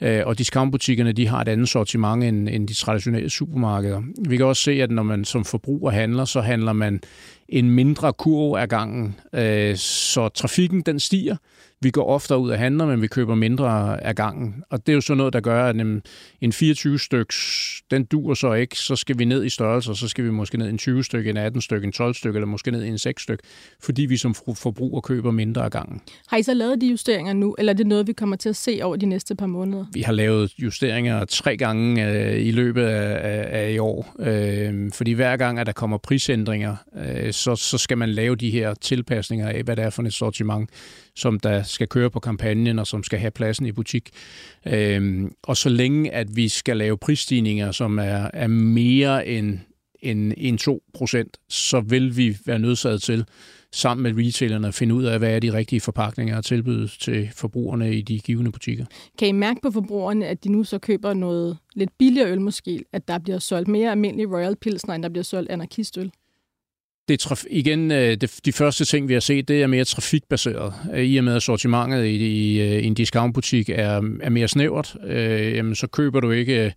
[0.00, 4.02] øh, og discountbutikkerne, de har et andet sortiment end, end de traditionelle supermarkeder.
[4.28, 7.00] Vi kan også se, at når man som forbruger handler, så handler man
[7.48, 11.36] en mindre kurv af gangen, øh, så trafikken den stiger,
[11.80, 14.64] vi går oftere ud og handler, men vi køber mindre af gangen.
[14.70, 15.76] Og det er jo sådan noget, der gør, at
[16.40, 17.36] en 24 styks,
[17.90, 20.66] den dur så ikke, så skal vi ned i størrelse, så skal vi måske ned
[20.66, 22.98] i en 20 stykke, en 18 stykke, en 12 stykke, eller måske ned i en
[22.98, 23.44] 6 stykke,
[23.80, 26.00] fordi vi som forbruger køber mindre af gangen.
[26.26, 28.56] Har I så lavet de justeringer nu, eller er det noget, vi kommer til at
[28.56, 29.86] se over de næste par måneder?
[29.92, 34.92] Vi har lavet justeringer tre gange øh, i løbet af, af, af i år, øh,
[34.92, 38.74] fordi hver gang, at der kommer prisændringer, øh, så, så skal man lave de her
[38.74, 40.70] tilpasninger af, hvad det er for et sortiment,
[41.18, 44.10] som der skal køre på kampagnen og som skal have pladsen i butik.
[44.66, 49.58] Øhm, og så længe at vi skal lave prisstigninger, som er, er mere end
[50.02, 50.32] end
[50.68, 53.24] 1-2 procent, så vil vi være nødsaget til
[53.72, 57.30] sammen med retailerne at finde ud af, hvad er de rigtige forpakninger at tilbyde til
[57.34, 58.84] forbrugerne i de givende butikker.
[59.18, 62.84] Kan I mærke på forbrugerne, at de nu så køber noget lidt billigere øl måske,
[62.92, 66.10] at der bliver solgt mere almindelig Royal Pilsner, end der bliver solgt anarkistøl?
[67.08, 70.74] Det er igen, øh, det, de første ting, vi har set, det er mere trafikbaseret.
[70.94, 74.48] Øh, I og med, at sortimentet i, i, øh, i en discountbutik er, er mere
[74.48, 76.74] snævert, øh, jamen, så køber du ikke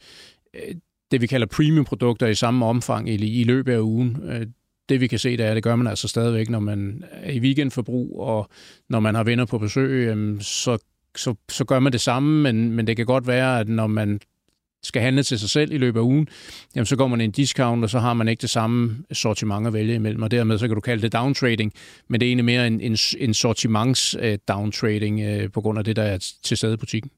[1.12, 4.18] det, vi kalder premium-produkter i samme omfang i, i løbet af ugen.
[4.90, 7.32] Det vi kan se, det er, at det gør man altså stadigvæk, når man er
[7.32, 8.50] i weekendforbrug, og
[8.90, 10.78] når man har venner på besøg, jamen, så
[11.18, 14.20] så, så gør man det samme, men, men det kan godt være, at når man
[14.84, 16.28] skal handle til sig selv i løbet af ugen,
[16.76, 19.68] jamen så går man i en discount, og så har man ikke det samme sortiment
[19.68, 21.74] at vælge imellem, og dermed så kan du kalde det downtrading,
[22.08, 25.86] men det er egentlig mere en, en, en sortiments uh, downtrading uh, på grund af
[25.86, 27.12] det, der er til stede i butikken.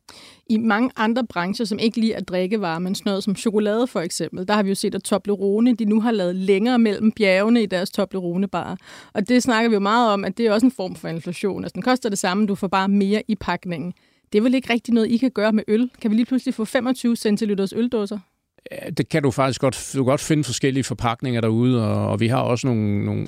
[0.49, 3.99] I mange andre brancher, som ikke lige er drikkevarer, men sådan noget som chokolade for
[3.99, 7.63] eksempel, der har vi jo set, at Toblerone, de nu har lavet længere mellem bjergene
[7.63, 8.77] i deres Toblerone-bar.
[9.13, 11.63] Og det snakker vi jo meget om, at det er også en form for inflation.
[11.63, 13.93] Altså den koster det samme, du får bare mere i pakningen.
[14.33, 15.89] Det er vel ikke rigtig noget, I kan gøre med øl?
[16.01, 18.19] Kan vi lige pludselig få 25 centiliters øldåser?
[18.71, 19.91] Ja, det kan du faktisk godt.
[19.93, 23.27] Du kan godt finde forskellige forpakninger derude, og, og vi har også nogle, nogle,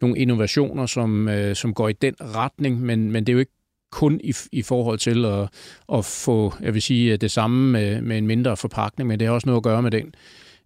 [0.00, 3.52] nogle innovationer, som, øh, som går i den retning, men, men det er jo ikke
[3.92, 5.48] kun i, i forhold til at,
[5.92, 9.26] at få, jeg vil sige, øh, det samme med, med en mindre forpakning, men det
[9.26, 10.14] har også noget at gøre med den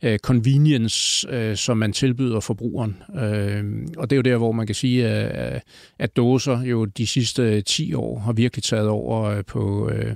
[0.07, 3.03] øh, convenience, øh, som man tilbyder forbrugeren.
[3.17, 3.65] Øh,
[3.97, 5.63] og det er jo der, hvor man kan sige, at,
[5.99, 10.15] at dåser jo de sidste 10 år har virkelig taget over øh, på, øh,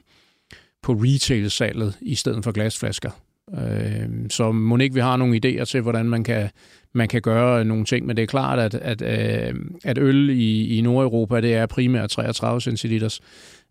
[0.83, 3.11] på retail-salget i stedet for glasflasker.
[3.59, 6.48] Øh, så må ikke vi har nogle idéer til, hvordan man kan,
[6.92, 10.79] man kan gøre nogle ting, men det er klart, at, at, øh, at øl i,
[10.79, 13.20] i Nordeuropa, det er primært 33 centiliters.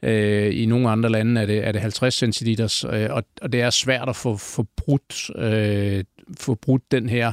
[0.03, 3.61] Øh, I nogle andre lande er det, er det 50 centiliters, øh, og, og det
[3.61, 6.03] er svært at få, få, brudt, øh,
[6.39, 7.31] få brudt den her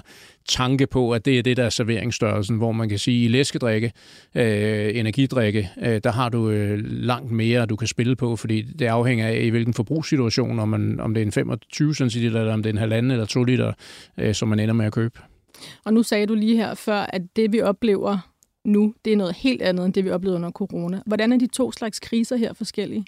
[0.49, 3.93] tanke på, at det er det, der er serveringsstørrelsen, hvor man kan sige, i læskedrikke,
[4.35, 8.87] øh, energidrikke, øh, der har du øh, langt mere, du kan spille på, fordi det
[8.87, 12.63] afhænger af, i hvilken forbrugssituation, om, man, om det er en 25 cm, eller om
[12.63, 13.73] det er en halvanden eller 2 liter,
[14.19, 15.21] øh, som man ender med at købe.
[15.85, 18.19] Og nu sagde du lige her før, at det vi oplever
[18.65, 21.01] nu, det er noget helt andet end det, vi oplevede under corona.
[21.07, 23.05] Hvordan er de to slags kriser her forskellige?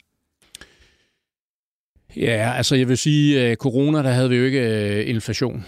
[2.16, 5.64] Ja, altså jeg vil sige, at corona, der havde vi jo ikke øh, inflation.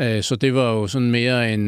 [0.00, 1.60] Øh, så det var jo sådan mere en,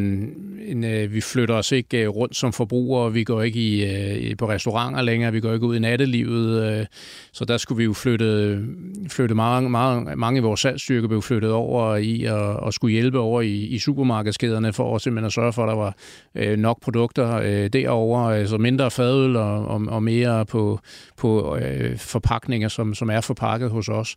[0.66, 4.48] en øh, vi flytter os ikke øh, rundt som forbrugere, vi går ikke i, på
[4.48, 6.87] restauranter længere, vi går ikke ud i nattelivet,
[7.33, 8.61] så der skulle vi jo flytte,
[9.09, 13.18] flytte mange, mange, mange af vores salgsstyrker blev flyttet over i og, og skulle hjælpe
[13.18, 17.68] over i, i supermarkedskæderne for at simpelthen at sørge for, at der var nok produkter
[17.68, 20.81] derovre, altså mindre fadøl og, og, og mere på,
[21.16, 21.59] på
[21.96, 24.14] forpakninger, som, som er forpakket hos os.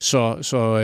[0.00, 0.78] så så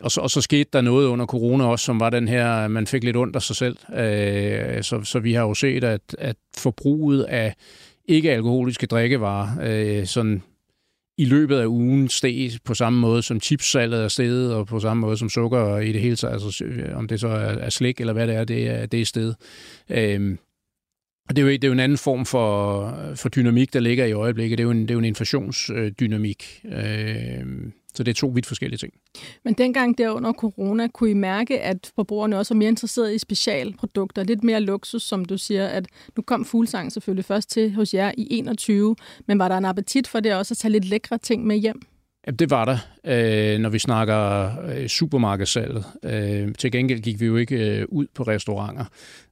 [0.00, 2.86] og så, og så skete der noget under corona også, som var den her, man
[2.86, 3.76] fik lidt ondt af sig selv.
[3.96, 7.54] Øh, så, så vi har jo set, at, at forbruget af
[8.04, 10.42] ikke-alkoholiske drikkevarer øh, sådan
[11.18, 15.00] i løbet af ugen steg på samme måde som chipsalget er steget, og på samme
[15.00, 18.12] måde som sukker i det hele taget, altså om det så er, er slik eller
[18.12, 19.36] hvad det er, det er, det er steget.
[19.90, 20.36] Øh,
[21.28, 24.04] og det er, jo, det er jo en anden form for, for dynamik, der ligger
[24.04, 24.58] i øjeblikket.
[24.58, 26.62] Det er jo en, det er jo en inflationsdynamik.
[26.64, 27.46] Øh,
[27.94, 28.92] så det er to vidt forskellige ting.
[29.44, 33.18] Men dengang der under corona, kunne I mærke, at forbrugerne også var mere interesserede i
[33.18, 37.94] specialprodukter, lidt mere luksus, som du siger, at nu kom fuglsang selvfølgelig først til hos
[37.94, 41.18] jer i 21, men var der en appetit for det også at tage lidt lækre
[41.18, 41.82] ting med hjem?
[42.26, 45.84] Jamen, det var der, øh, når vi snakker øh, supermarkedssalget.
[46.04, 48.84] Øh, til gengæld gik vi jo ikke øh, ud på restauranter,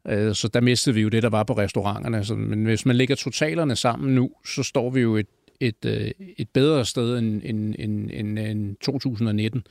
[0.08, 2.24] øh, så der mistede vi jo det, der var på restauranterne.
[2.24, 5.26] Så, men hvis man lægger totalerne sammen nu, så står vi jo et
[5.62, 9.62] et, øh, et bedre sted end, end, end, end, end 2019.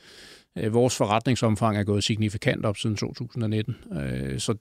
[0.58, 3.76] Øh, vores forretningsomfang er gået signifikant op siden 2019.
[3.92, 4.54] Øh, så,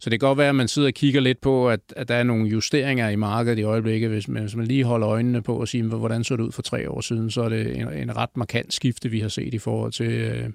[0.00, 2.14] så det kan godt være, at man sidder og kigger lidt på, at, at der
[2.14, 4.10] er nogle justeringer i markedet i øjeblikket.
[4.10, 6.62] Hvis man, hvis man lige holder øjnene på og siger, hvordan så det ud for
[6.62, 9.58] tre år siden, så er det en, en ret markant skifte, vi har set i
[9.58, 10.50] forhold til øh,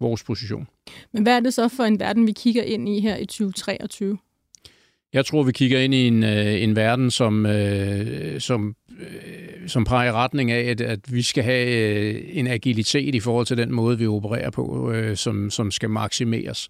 [0.00, 0.68] vores position.
[1.12, 4.18] Men hvad er det så for en verden, vi kigger ind i her i 2023?
[5.12, 9.84] Jeg tror, vi kigger ind i en, øh, en verden, som, øh, som, øh, som
[9.84, 13.56] peger i retning af, at, at vi skal have øh, en agilitet i forhold til
[13.56, 16.68] den måde, vi opererer på, øh, som, som skal maksimeres.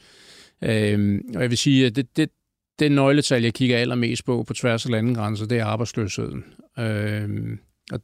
[0.65, 2.31] Øh, og jeg vil sige, at det, det,
[2.79, 6.45] det nøgletal, jeg kigger allermest på på tværs af landegrænser, det er arbejdsløsheden.
[6.79, 7.29] Øh,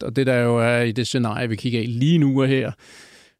[0.00, 2.72] og det der jo er i det scenarie, vi kigger i lige nu og her,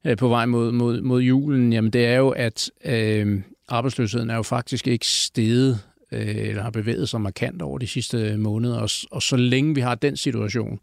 [0.06, 4.36] øh, på vej mod, mod, mod julen, jamen det er jo, at øh, arbejdsløsheden er
[4.36, 5.80] jo faktisk ikke steget
[6.12, 8.78] øh, eller har bevæget sig markant over de sidste måneder.
[8.78, 10.78] Og, og så længe vi har den situation,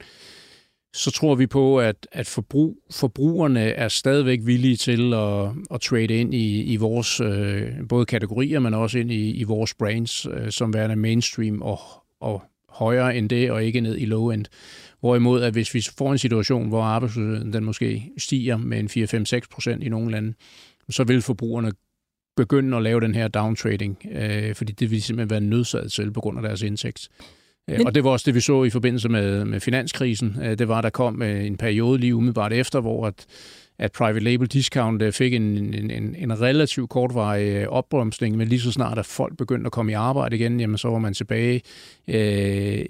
[0.94, 6.06] så tror vi på, at, at forbrug, forbrugerne er stadigvæk villige til at, at trade
[6.06, 10.52] ind i, i vores øh, både kategorier, men også ind i, i vores brands, øh,
[10.52, 11.80] som værende mainstream og,
[12.20, 14.46] og højere end det, og ikke ned i low-end.
[15.00, 19.40] Hvorimod, at hvis vi får en situation, hvor arbejdsløsheden den måske stiger med en 4-5-6
[19.52, 20.34] procent i nogle lande,
[20.90, 21.72] så vil forbrugerne
[22.42, 26.22] begynde at lave den her downtrading, øh, fordi det vil simpelthen være nødsaget til på
[26.22, 27.10] grund af deres indtægt.
[27.70, 27.88] Øh, Men...
[27.88, 30.38] Og det var også det, vi så i forbindelse med, med finanskrisen.
[30.44, 33.26] Øh, det var, der kom øh, en periode lige umiddelbart efter, hvor at,
[33.80, 38.72] at private label discount fik en, en, en, en relativt kortvarig opbremsning, men lige så
[38.72, 41.62] snart at folk begyndte at komme i arbejde igen, jamen så var man tilbage
[42.08, 42.86] øh,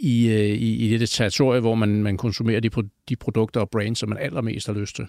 [0.00, 2.70] i, i, i det territorie, hvor man, man konsumerer de,
[3.10, 5.06] de produkter og brands, som man allermest har lyst til.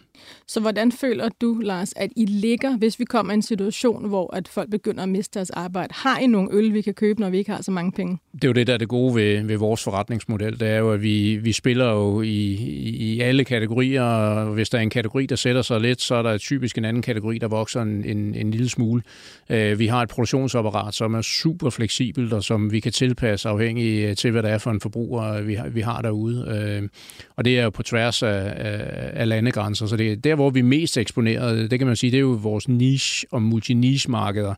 [0.47, 4.35] Så hvordan føler du, Lars, at I ligger, hvis vi kommer i en situation, hvor
[4.35, 5.93] at folk begynder at miste deres arbejde?
[5.93, 8.17] Har I nogle øl, vi kan købe, når vi ikke har så mange penge?
[8.33, 10.59] Det er jo det, der er det gode ved, ved vores forretningsmodel.
[10.59, 14.77] Det er jo, at vi, vi spiller jo i, i alle kategorier, og hvis der
[14.77, 17.47] er en kategori, der sætter sig lidt, så er der typisk en anden kategori, der
[17.47, 19.01] vokser en, en, en lille smule.
[19.49, 24.17] Øh, vi har et produktionsapparat, som er super fleksibelt, og som vi kan tilpasse afhængig
[24.17, 26.45] til, hvad det er for en forbruger, vi har, vi har derude.
[26.81, 26.89] Øh,
[27.35, 30.49] og det er jo på tværs af, af, af landegrænser, så det er der, hvor
[30.49, 34.55] vi er mest eksponeret, det kan man sige, det er jo vores niche- og multiniche-markeder,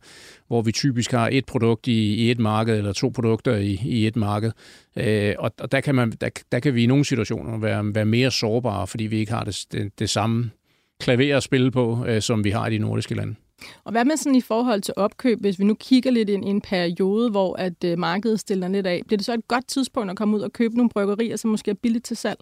[0.48, 4.08] hvor vi typisk har et produkt i, i et marked, eller to produkter i, i
[4.08, 4.52] et marked.
[4.98, 8.06] Øh, og og der, kan man, der, der kan vi i nogle situationer være, være
[8.06, 10.52] mere sårbare, fordi vi ikke har det, det, det samme
[11.00, 13.36] klaver at spille på, øh, som vi har i de nordiske lande.
[13.84, 16.50] Og hvad med sådan i forhold til opkøb, hvis vi nu kigger lidt ind i
[16.50, 20.12] en periode, hvor at øh, markedet stiller lidt af, bliver det så et godt tidspunkt
[20.12, 22.40] at komme ud og købe nogle bryggerier, som måske er billigt til salg?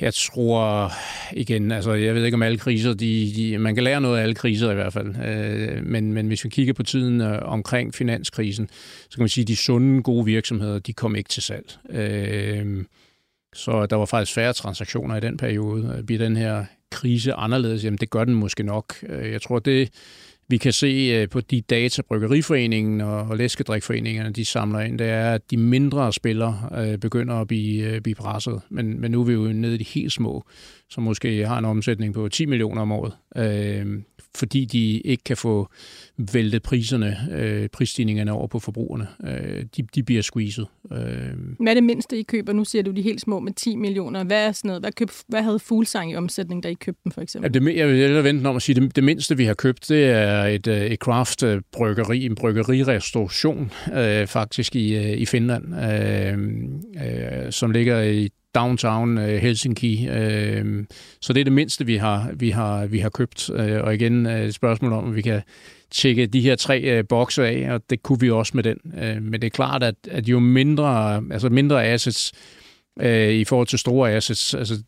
[0.00, 0.90] Jeg tror
[1.32, 4.22] igen, altså jeg ved ikke om alle kriser, de, de, man kan lære noget af
[4.22, 7.94] alle kriser i hvert fald, øh, men, men hvis vi kigger på tiden øh, omkring
[7.94, 8.68] finanskrisen,
[9.10, 11.78] så kan man sige, at de sunde, gode virksomheder, de kom ikke til salg.
[11.90, 12.84] Øh,
[13.54, 16.02] så der var faktisk færre transaktioner i den periode.
[16.06, 17.84] Bliver den her krise anderledes?
[17.84, 18.94] Jamen det gør den måske nok.
[19.08, 19.90] Øh, jeg tror, det
[20.48, 25.32] vi kan se øh, på de data, Bryggeriforeningen og Læskedrikforeningerne de samler ind, det er,
[25.32, 28.60] at de mindre spillere øh, begynder at blive, øh, blive presset.
[28.68, 30.44] Men, men nu er vi jo nede i de helt små,
[30.90, 33.12] som måske har en omsætning på 10 millioner om året
[34.36, 35.68] fordi de ikke kan få
[36.32, 39.06] væltet priserne, øh, prisstigningerne over på forbrugerne.
[39.26, 40.64] Øh, de, de bliver squeezed.
[40.92, 40.98] Øh.
[41.60, 42.52] Hvad er det mindste, I køber?
[42.52, 44.24] Nu siger du de helt små med 10 millioner.
[44.24, 44.82] Hvad, er sådan noget?
[44.82, 47.50] Hvad, køb, hvad havde Fuglsang i omsætning, da I købte dem, for eksempel?
[47.54, 50.04] Ja, det, jeg vil vente om at sige, det, det mindste, vi har købt, det
[50.04, 56.38] er et, øh, et craft-bryggeri, en bryggerirestauration, øh, faktisk i, øh, i Finland, øh,
[57.06, 60.08] øh, som ligger i downtown øh, Helsinki.
[60.08, 60.84] Øh,
[61.20, 63.50] så det er det mindste, vi har, vi har, vi har købt.
[63.54, 65.42] Øh, og igen øh, et spørgsmål om, at vi kan
[65.90, 68.78] tjekke de her tre øh, bokse af, og det kunne vi også med den.
[69.02, 72.32] Øh, men det er klart, at, at jo mindre, altså mindre assets
[73.30, 74.82] i forhold til store assets, altså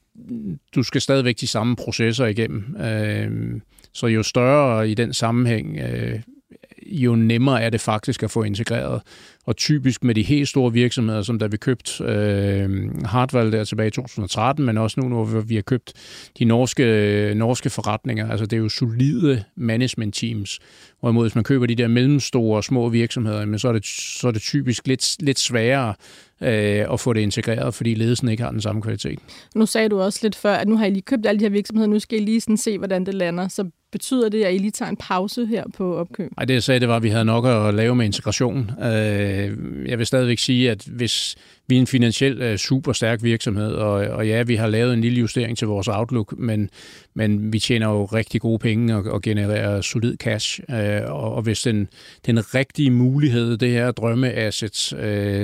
[0.74, 2.76] du skal stadigvæk de samme processer igennem.
[3.92, 5.78] Så jo større i den sammenhæng,
[6.90, 9.02] jo nemmere er det faktisk at få integreret.
[9.44, 13.86] Og typisk med de helt store virksomheder, som da vi købte øh, Hartwall der tilbage
[13.86, 15.92] i 2013, men også nu, hvor vi har købt
[16.38, 18.30] de norske, norske forretninger.
[18.30, 20.58] Altså det er jo solide management teams.
[21.00, 24.28] Hvorimod hvis man køber de der mellemstore og små virksomheder, men så er det, så
[24.28, 25.94] er det typisk lidt, lidt sværere
[26.42, 29.18] øh, at få det integreret, fordi ledelsen ikke har den samme kvalitet.
[29.54, 31.50] Nu sagde du også lidt før, at nu har I lige købt alle de her
[31.50, 33.48] virksomheder, nu skal I lige sådan se, hvordan det lander.
[33.48, 36.30] Så betyder det, at I lige tager en pause her på opkøb?
[36.36, 38.70] Nej, det jeg sagde, det var, at vi havde nok at lave med integration.
[38.82, 39.56] Øh,
[39.88, 43.92] jeg vil stadigvæk sige, at hvis vi er en finansiel øh, super stærk virksomhed, og,
[43.92, 46.70] og ja, vi har lavet en lille justering til vores outlook, men,
[47.14, 50.60] men vi tjener jo rigtig gode penge og, og genererer solid cash.
[50.70, 51.88] Øh, og, og hvis den,
[52.26, 54.94] den rigtige mulighed, det her drømmeassets,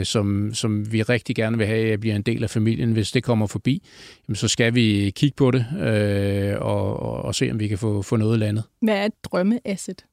[0.08, 3.22] som, som vi rigtig gerne vil have, at bliver en del af familien, hvis det
[3.22, 3.82] kommer forbi,
[4.28, 7.78] jamen, så skal vi kigge på det øh, og, og, og se, om vi kan
[7.78, 8.64] få, få noget landet.
[8.80, 10.04] Hvad er et drømmeasset?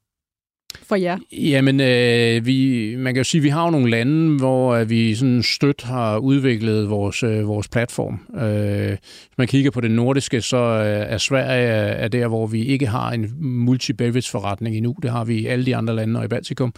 [0.82, 1.18] for jer?
[1.32, 5.14] Jamen, øh, vi, man kan jo sige, at vi har jo nogle lande, hvor vi
[5.14, 8.20] sådan støt har udviklet vores, øh, vores platform.
[8.40, 12.86] Øh, hvis man kigger på det nordiske, så er Sverige er der, hvor vi ikke
[12.86, 14.94] har en multi-beverage forretning endnu.
[15.02, 16.74] Det har vi i alle de andre lande og i Baltikum.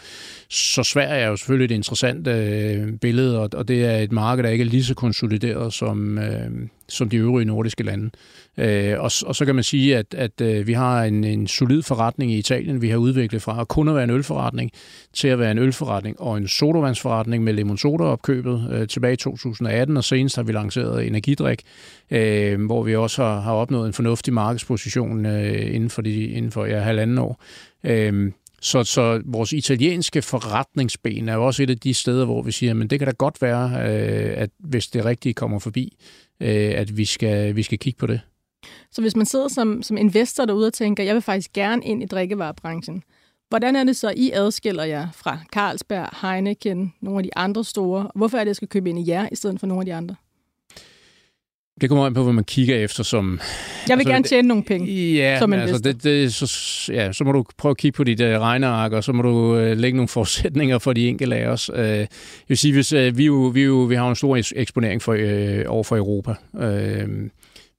[0.48, 4.44] Så Sverige er jo selvfølgelig et interessant øh, billede, og, og det er et marked,
[4.44, 6.50] der ikke er lige så konsolideret som, øh,
[6.88, 8.10] som de øvrige nordiske lande.
[8.58, 11.82] Øh, og, og så kan man sige, at, at øh, vi har en, en solid
[11.82, 12.82] forretning i Italien.
[12.82, 14.70] Vi har udviklet fra at kun at være en ølforretning
[15.12, 19.16] til at være en ølforretning og en sodavandsforretning med lemon soda opkøbet øh, tilbage i
[19.16, 21.62] 2018, og senest har vi lanceret energidrik,
[22.10, 26.50] øh, hvor vi også har, har opnået en fornuftig markedsposition øh, inden for, de, inden
[26.52, 27.42] for ja, halvanden år.
[27.84, 28.32] Øh,
[28.64, 32.74] Så, så vores italienske forretningsben er jo også et af de steder, hvor vi siger,
[32.74, 35.96] men det kan da godt være, øh, at hvis det rigtige kommer forbi,
[36.42, 38.20] øh, at vi skal, vi skal kigge på det.
[38.90, 42.02] Så hvis man sidder som, som investor derude og tænker, jeg vil faktisk gerne ind
[42.02, 43.02] i drikkevarebranchen,
[43.48, 48.10] hvordan er det så, I adskiller jer fra Carlsberg, Heineken, nogle af de andre store?
[48.14, 49.94] Hvorfor er det, jeg skal købe ind i jer, i stedet for nogle af de
[49.94, 50.14] andre?
[51.80, 53.40] Det kommer an på, hvad man kigger efter som...
[53.88, 57.24] Jeg vil altså, gerne tjene nogle penge ja, som altså det, det, så, ja, så
[57.24, 59.96] må du prøve at kigge på dit uh, regneark, og så må du uh, lægge
[59.96, 61.70] nogle forudsætninger for de enkelte af os.
[61.70, 62.08] Uh, jeg
[62.48, 65.74] vil sige, hvis, uh, vi, jo, vi, jo, vi har en stor eksponering for, uh,
[65.74, 66.34] over for Europa.
[66.52, 67.28] Uh,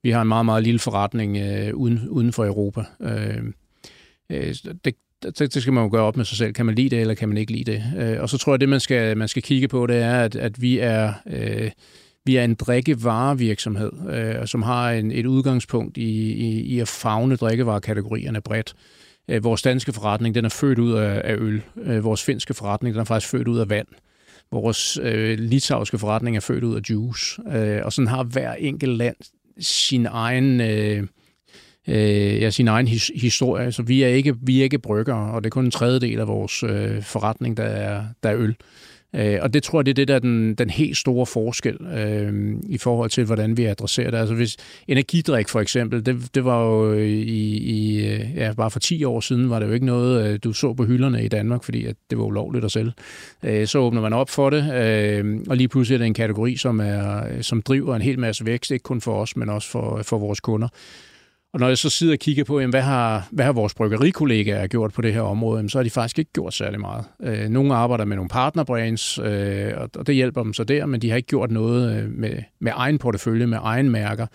[0.04, 2.84] vi har en meget, meget lille forretning uh, uden, uden for Europa.
[3.00, 3.08] Uh,
[4.30, 4.54] uh,
[4.86, 6.54] det, det, det skal man jo gøre op med sig selv.
[6.54, 7.84] Kan man lide det, eller kan man ikke lide det?
[8.16, 10.36] Uh, og så tror jeg, det, man skal, man skal kigge på, det er, at,
[10.36, 11.14] at vi er...
[11.26, 11.70] Uh,
[12.26, 17.36] vi er en drikkevarevirksomhed, øh, som har en, et udgangspunkt i, i, i at fagne
[17.36, 18.74] drikkevarekategorierne bredt.
[19.28, 21.61] Øh, vores danske forretning, den er født ud af, af øl.
[21.84, 23.88] Øh, vores finske forretning, den er faktisk født ud af vand.
[24.51, 27.41] Vores øh, litauiske forretning er født ud af juice.
[27.53, 29.15] Øh, og sådan har hver enkelt land
[29.59, 30.61] sin egen...
[30.61, 31.07] Øh,
[31.88, 33.71] øh, ja, sin egen his, historie.
[33.71, 36.28] Så vi er ikke, vi er ikke brygger, og det er kun en tredjedel af
[36.28, 38.55] vores øh, forretning, der er, der er øl.
[39.16, 41.78] Øh, og det tror jeg, det er det, der er den, den helt store forskel
[41.97, 44.18] øh, i forhold til, hvordan vi adresserer det.
[44.18, 44.57] Altså hvis
[44.88, 47.11] energidrik for eksempel, det, det var jo i,
[47.57, 50.53] i, øh, ja, bare for 10 år siden, var det jo ikke noget, øh, du
[50.53, 52.91] så på hylderne i Danmark, fordi at det var ulovligt at sælge.
[53.43, 56.55] Øh, så åbner man op for det, øh, og lige pludselig er det en kategori,
[56.55, 60.01] som, er, som driver en hel masse vækst, ikke kun for os, men også for,
[60.03, 60.68] for vores kunder.
[61.54, 64.68] Og når jeg så sidder og kigger på, jamen, hvad, har, hvad har vores bryggerikollegaer
[64.68, 67.06] gjort på det her område, jamen, så har de faktisk ikke gjort særlig meget.
[67.24, 71.01] Øh, nogle arbejder med nogle partnerbrands, øh, og, og det hjælper dem så der, men
[71.01, 74.28] de har ikke gjort noget øh, med, med egen portefølje, med egen mærker.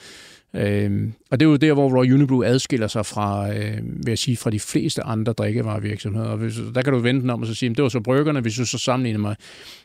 [0.56, 4.18] Øh, og det er jo der, hvor Royal Unibrew adskiller sig fra, øh, vil jeg
[4.18, 6.26] sige, fra de fleste andre drikkevarevirksomheder.
[6.26, 8.00] Og hvis, der kan du vente den om og så sige, at det var så
[8.00, 9.36] bryggerne, hvis du så sammenligner mig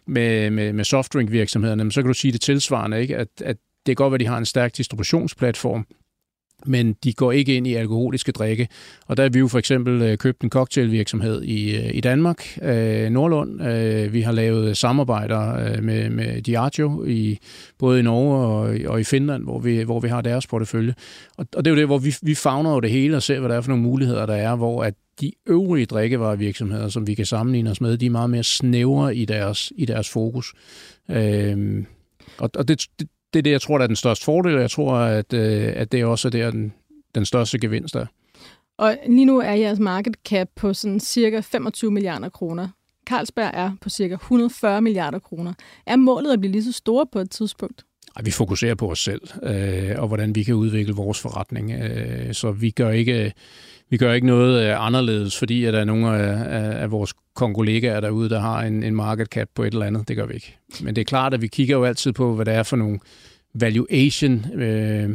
[0.07, 3.17] med, med, med softdrinkvirksomhederne, så kan du sige det tilsvarende, ikke?
[3.17, 5.85] At, at det er godt, at de har en stærk distributionsplatform,
[6.65, 8.67] men de går ikke ind i alkoholiske drikke.
[9.07, 12.57] Og der har vi jo for eksempel øh, købt en cocktailvirksomhed i, øh, i Danmark,
[12.61, 13.61] øh, Nordlund.
[13.61, 17.39] Øh, vi har lavet samarbejder øh, med, med Diageo, i,
[17.79, 20.93] både i Norge og, og i Finland, hvor vi, hvor vi har deres portefølje.
[21.37, 23.39] Og, og det er jo det, hvor vi, vi fagner jo det hele og ser,
[23.39, 27.13] hvad der er for nogle muligheder, der er, hvor at de øvrige drikkevarevirksomheder, som vi
[27.13, 30.53] kan sammenligne os med, de er meget mere snævre i deres, i deres fokus.
[31.11, 31.83] Øh,
[32.37, 34.61] og, og det, det, det er det, jeg tror, der er den største fordel, og
[34.61, 36.73] jeg tror, at, øh, at det også er der, den,
[37.15, 38.05] den største gevinst er.
[38.77, 42.67] Og lige nu er jeres market cap på sådan cirka 25 milliarder kroner.
[43.07, 45.53] Carlsberg er på cirka 140 milliarder kroner.
[45.85, 47.85] Er målet at blive lige så store på et tidspunkt?
[48.23, 51.71] Vi fokuserer på os selv, øh, og hvordan vi kan udvikle vores forretning.
[51.71, 53.33] Øh, så vi gør ikke
[53.93, 57.99] vi gør ikke noget øh, anderledes, fordi at der er nogle af, af vores kongolegaer
[57.99, 60.07] derude, der har en, en market cap på et eller andet.
[60.07, 60.57] Det gør vi ikke.
[60.81, 62.99] Men det er klart, at vi kigger jo altid på, hvad det er for nogle
[63.53, 65.09] valuation øh,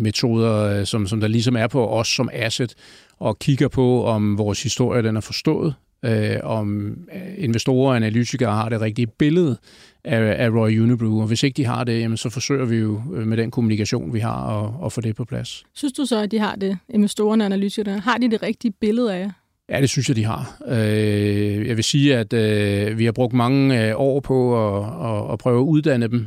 [0.00, 2.74] metoder, øh, som, som der ligesom er på os som asset,
[3.18, 5.74] og kigger på, om vores historie den er forstået,
[6.04, 9.56] øh, om øh, investorer og analytikere har det rigtige billede
[10.04, 13.02] af, af Royal Unibrew, og hvis ikke de har det, jamen, så forsøger vi jo
[13.14, 15.64] øh, med den kommunikation, vi har, at, at få det på plads.
[15.74, 17.98] Synes du så, at de har det, investorerne og analytikere?
[17.98, 19.30] Har de det rigtige billede af jer?
[19.68, 20.56] Ja, det synes jeg, de har.
[20.68, 25.60] Øh, jeg vil sige, at øh, vi har brugt mange år på at, at prøve
[25.60, 26.26] at uddanne dem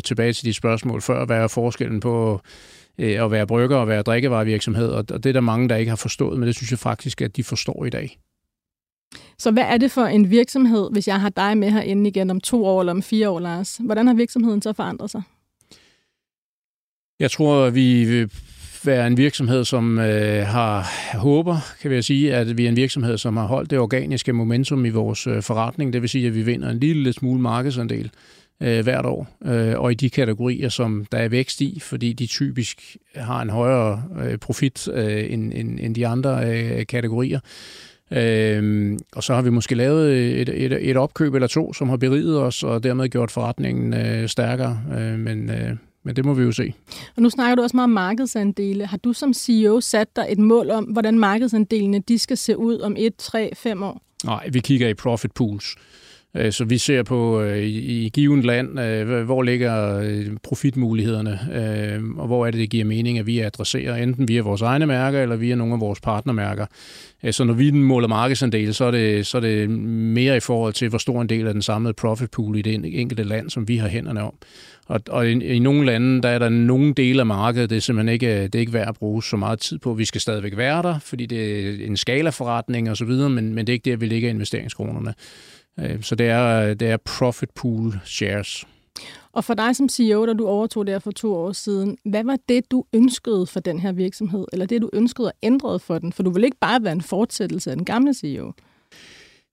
[0.00, 1.24] tilbage til de spørgsmål før.
[1.24, 2.40] Hvad er forskellen på
[2.98, 4.88] at være brygger og være drikkevarevirksomhed?
[4.88, 7.36] Og det er der mange, der ikke har forstået, men det synes jeg faktisk, at
[7.36, 8.18] de forstår i dag.
[9.42, 12.40] Så hvad er det for en virksomhed, hvis jeg har dig med herinde igen om
[12.40, 13.76] to år eller om fire år, Lars?
[13.76, 15.22] Hvordan har virksomheden så forandret sig?
[17.20, 18.30] Jeg tror, vi vil
[18.84, 20.86] være en virksomhed, som øh, har
[21.18, 24.84] håber, kan vi sige, at vi er en virksomhed, som har holdt det organiske momentum
[24.84, 25.92] i vores øh, forretning.
[25.92, 28.10] Det vil sige, at vi vinder en lille smule markedsandel
[28.60, 32.26] øh, hvert år, øh, og i de kategorier, som der er vækst i, fordi de
[32.26, 37.40] typisk har en højere øh, profit øh, end, end, end de andre øh, kategorier.
[38.16, 41.96] Øhm, og så har vi måske lavet et, et, et opkøb eller to, som har
[41.96, 44.80] beriget os, og dermed gjort forretningen øh, stærkere.
[44.98, 46.74] Øh, men, øh, men det må vi jo se.
[47.16, 48.86] Og nu snakker du også meget om markedsandele.
[48.86, 52.80] Har du som CEO sat dig et mål om, hvordan markedsandelene de skal se ud
[52.80, 54.02] om 1, 3, 5 år?
[54.24, 55.76] Nej, vi kigger i profit pools.
[55.76, 55.91] Øh,
[56.36, 60.02] Øh, så vi ser på øh, i, given givet land, øh, hvor ligger
[60.42, 61.38] profitmulighederne,
[62.18, 65.22] og hvor er det, det giver mening, at vi adresserer, enten via vores egne mærker
[65.22, 66.66] eller via nogle af vores partnermærker.
[67.30, 70.88] Så når vi måler markedsandel, så er, det, så er det mere i forhold til,
[70.88, 73.76] hvor stor en del af den samlede profit pool i det enkelte land, som vi
[73.76, 74.34] har hænderne om.
[74.86, 77.80] Og, og i, i nogle lande, der er der nogle dele af markedet, det er
[77.80, 79.94] simpelthen ikke, det er ikke værd at bruge så meget tid på.
[79.94, 83.66] Vi skal stadigvæk være der, fordi det er en skalaforretning og så videre, men, men
[83.66, 85.14] det er ikke der, vi ligger investeringskronerne.
[85.80, 88.64] Øh, så det er, det er profit pool shares.
[89.32, 92.24] Og for dig som CEO, da du overtog det her for to år siden, hvad
[92.24, 95.98] var det, du ønskede for den her virksomhed, eller det, du ønskede at ændre for
[95.98, 96.12] den?
[96.12, 98.52] For du vil ikke bare være en fortsættelse af den gamle CEO.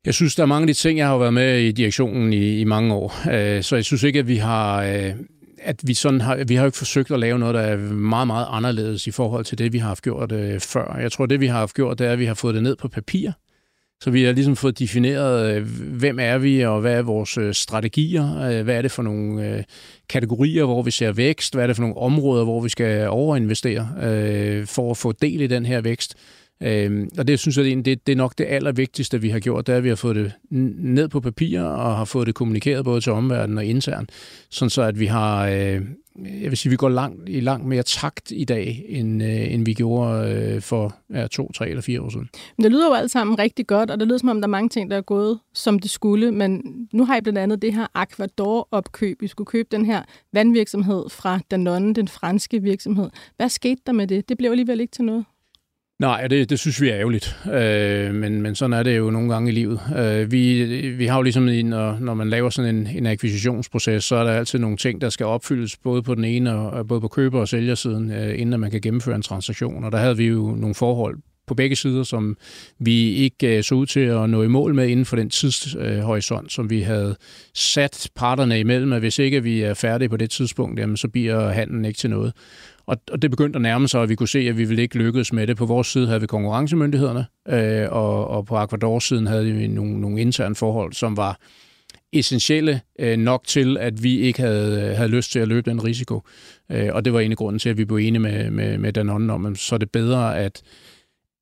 [0.06, 2.60] Jeg synes, der er mange af de ting, jeg har været med i direktionen i,
[2.60, 3.30] i mange år.
[3.32, 4.84] Øh, så jeg synes ikke, at vi har...
[4.84, 5.14] Øh,
[5.62, 8.48] at vi, sådan har, vi har ikke forsøgt at lave noget, der er meget, meget
[8.50, 10.98] anderledes i forhold til det, vi har haft gjort øh, før.
[11.02, 12.76] Jeg tror, det vi har haft gjort, det er, at vi har fået det ned
[12.76, 13.32] på papir.
[14.04, 17.54] Så vi har ligesom fået defineret, øh, hvem er vi, og hvad er vores øh,
[17.54, 19.66] strategier, øh, hvad er det for nogle
[20.10, 23.88] kategorier, hvor vi ser vækst, hvad er det for nogle områder, hvor vi skal overinvestere
[24.66, 26.16] for at få del i den her vækst.
[26.64, 29.74] Øhm, og det synes jeg, det, det er nok det allervigtigste, vi har gjort, det
[29.74, 33.02] er, at vi har fået det ned på papir og har fået det kommunikeret både
[33.02, 34.10] til omverdenen og internt,
[34.50, 35.48] sådan så at vi har
[36.26, 39.66] jeg vil sige, vi går langt, i langt mere takt i dag, end, øh, end
[39.66, 42.30] vi gjorde øh, for ja, to, tre eller fire år siden.
[42.58, 44.50] Men det lyder jo alt sammen rigtig godt, og det lyder som om, der er
[44.50, 46.32] mange ting, der er gået, som det skulle.
[46.32, 46.62] Men
[46.94, 49.22] nu har I blandt andet det her Aquador-opkøb.
[49.22, 50.04] I skulle købe den her
[50.34, 53.10] vandvirksomhed fra Danone, den franske virksomhed.
[53.38, 54.30] Hvad skete der med det?
[54.30, 55.26] Det blev alligevel ikke til noget.
[56.00, 59.34] Nej, det, det synes vi er ærgerligt, øh, men, men sådan er det jo nogle
[59.34, 59.80] gange i livet.
[59.98, 60.64] Øh, vi,
[60.98, 64.32] vi har jo ligesom, når, når man laver sådan en, en akquisitionsproces, så er der
[64.32, 67.48] altid nogle ting, der skal opfyldes, både på den ene, og, både på køber- og
[67.48, 69.84] sælgersiden, øh, inden man kan gennemføre en transaktion.
[69.84, 71.18] Og der havde vi jo nogle forhold
[71.50, 72.38] på begge sider, som
[72.80, 76.46] vi ikke øh, så ud til at nå i mål med inden for den tidshorisont,
[76.46, 77.16] øh, som vi havde
[77.54, 81.50] sat parterne imellem, at hvis ikke vi er færdige på det tidspunkt, jamen, så bliver
[81.50, 82.34] handlen ikke til noget.
[82.86, 84.98] Og, og det begyndte at nærme sig, at vi kunne se, at vi ville ikke
[84.98, 85.58] lykkes med det.
[85.58, 90.02] På vores side havde vi konkurrencemyndighederne, øh, og, og på Aquadors siden havde vi nogle,
[90.02, 91.40] nogle interne forhold, som var
[92.14, 95.84] essentielle øh, nok til, at vi ikke havde, øh, havde lyst til at løbe den
[95.84, 96.22] risiko.
[96.72, 98.94] Øh, og det var en af grunden til, at vi blev enige med, med, med
[98.94, 100.62] Danone om, at så er det bedre, at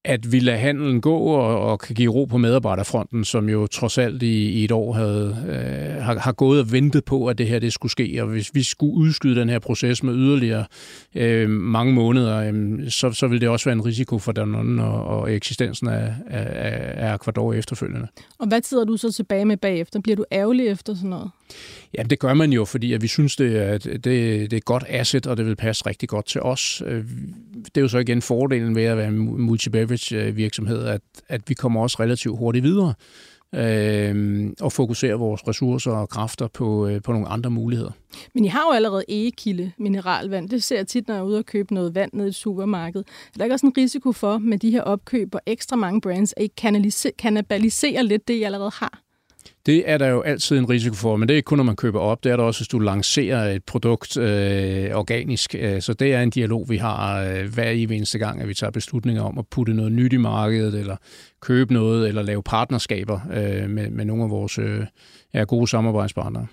[0.08, 3.98] at vi lader handelen gå og, og kan give ro på medarbejderfronten, som jo trods
[3.98, 7.48] alt i, i et år havde, øh, har, har gået og ventet på, at det
[7.48, 8.20] her det skulle ske.
[8.22, 10.66] Og hvis vi skulle udskyde den her proces med yderligere
[11.16, 15.04] øh, mange måneder, øh, så, så vil det også være en risiko for Danone og,
[15.04, 18.08] og eksistensen af, af, af Ecuador efterfølgende.
[18.40, 20.00] Og hvad sidder du så tilbage med bagefter?
[20.00, 21.30] Bliver du ærgerlig efter sådan noget?
[21.98, 24.66] Jamen det gør man jo, fordi at vi synes, det er, det, det er et
[24.66, 26.84] godt asset, og det vil passe rigtig godt til os.
[27.66, 31.42] Det er jo så igen fordelen ved at være en multi-beverage øh, virksomhed, at, at
[31.48, 32.94] vi kommer også relativt hurtigt videre
[33.56, 37.92] øh, og fokusere vores ressourcer og kræfter på, øh, på nogle andre muligheder.
[38.34, 40.50] Men I har jo allerede egekilde mineralvand.
[40.50, 42.36] Det ser jeg tit, når jeg er ude og købe noget vand ned i et
[42.36, 43.00] supermarked.
[43.00, 46.34] Er der ikke også en risiko for, med de her opkøb og ekstra mange brands,
[46.38, 46.52] at I
[47.18, 49.07] kanibaliserer lidt det, I allerede har?
[49.68, 51.76] Det er der jo altid en risiko for, men det er ikke kun, når man
[51.76, 52.24] køber op.
[52.24, 55.56] Det er der også, hvis du lancerer et produkt øh, organisk.
[55.60, 58.72] Øh, så det er en dialog, vi har øh, hver eneste gang, at vi tager
[58.72, 60.96] beslutninger om at putte noget nyt i markedet, eller
[61.42, 64.86] købe noget, eller lave partnerskaber øh, med, med nogle af vores øh,
[65.34, 66.48] ja, gode samarbejdspartnere.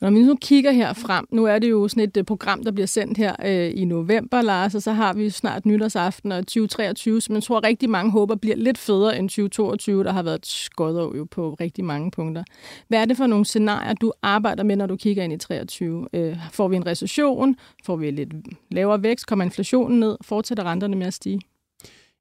[0.00, 2.72] Når vi nu kigger her frem, nu er det jo sådan et øh, program, der
[2.72, 7.20] bliver sendt her øh, i november, Lars, og så har vi snart nytårsaften og 2023,
[7.20, 10.68] som jeg tror rigtig mange håber bliver lidt federe end 2022, der har været et
[11.16, 12.44] jo på rigtig mange punkter.
[12.88, 16.08] Hvad er det for nogle scenarier, du arbejder med, når du kigger ind i 23?
[16.12, 17.56] Øh, får vi en recession?
[17.84, 18.34] Får vi lidt
[18.70, 19.26] lavere vækst?
[19.26, 20.16] Kommer inflationen ned?
[20.24, 21.40] Fortsætter renterne med at stige?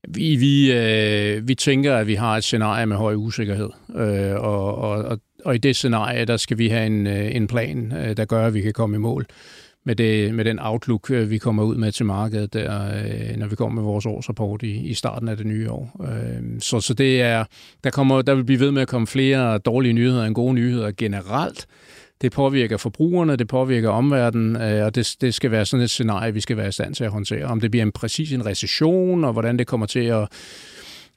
[0.08, 4.76] Vi, vi, øh, vi tænker, at vi har et scenarie med høj usikkerhed, øh, og,
[4.76, 8.18] og, og og i det scenarie, der skal vi have en, øh, en plan, øh,
[8.18, 9.26] der gør, at vi kan komme i mål
[9.86, 13.56] med, det, med den outlook, øh, vi kommer ud med til markedet, der, når vi
[13.56, 16.06] kommer med vores årsrapport i, i starten af det nye år.
[16.60, 17.44] Så, så det er,
[17.84, 20.92] der, kommer, der vil blive ved med at komme flere dårlige nyheder end gode nyheder
[20.98, 21.66] generelt.
[22.22, 26.42] Det påvirker forbrugerne, det påvirker omverdenen, og det, det skal være sådan et scenarie, vi
[26.42, 27.46] skal være i stand til at håndtere.
[27.46, 30.28] Om det bliver en præcis en recession, og hvordan det kommer til at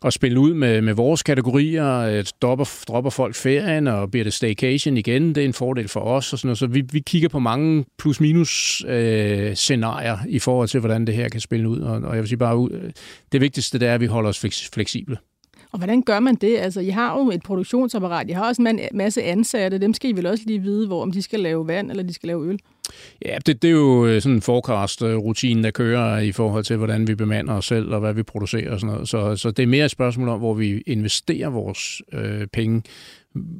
[0.04, 1.98] at spille ud med, med vores kategorier.
[1.98, 5.28] Øh, dropper, dropper folk ferien, og bliver det staycation igen.
[5.34, 6.32] Det er en fordel for os.
[6.32, 6.58] Og sådan noget.
[6.58, 11.28] Så vi, vi kigger på mange plus-minus øh, scenarier i forhold til, hvordan det her
[11.28, 11.80] kan spille ud.
[11.80, 12.92] Og, og jeg vil sige bare, ud,
[13.32, 15.16] det vigtigste det er, at vi holder os fleksible.
[15.72, 16.58] Og hvordan gør man det?
[16.58, 20.12] Altså, I har jo et produktionsapparat, I har også en masse ansatte, dem skal I
[20.12, 22.58] vel også lige vide, hvor om de skal lave vand eller de skal lave øl?
[23.24, 27.08] Ja, det, det er jo øh, sådan en forecast-rutine, der kører i forhold til, hvordan
[27.08, 29.08] vi bemander os selv og hvad vi producerer og sådan noget.
[29.08, 32.82] Så, så det er mere et spørgsmål om, hvor vi investerer vores øh, penge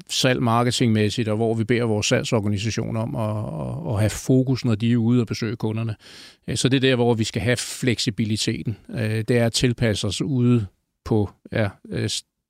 [0.09, 4.93] salg marketingmæssigt, og hvor vi beder vores salgsorganisation om at, at have fokus, når de
[4.93, 5.97] er ude og besøge kunderne.
[6.49, 8.77] Øh, så det er der, hvor vi skal have fleksibiliteten.
[8.95, 10.67] Øh, det er at tilpasse os ude
[11.05, 11.69] på ja,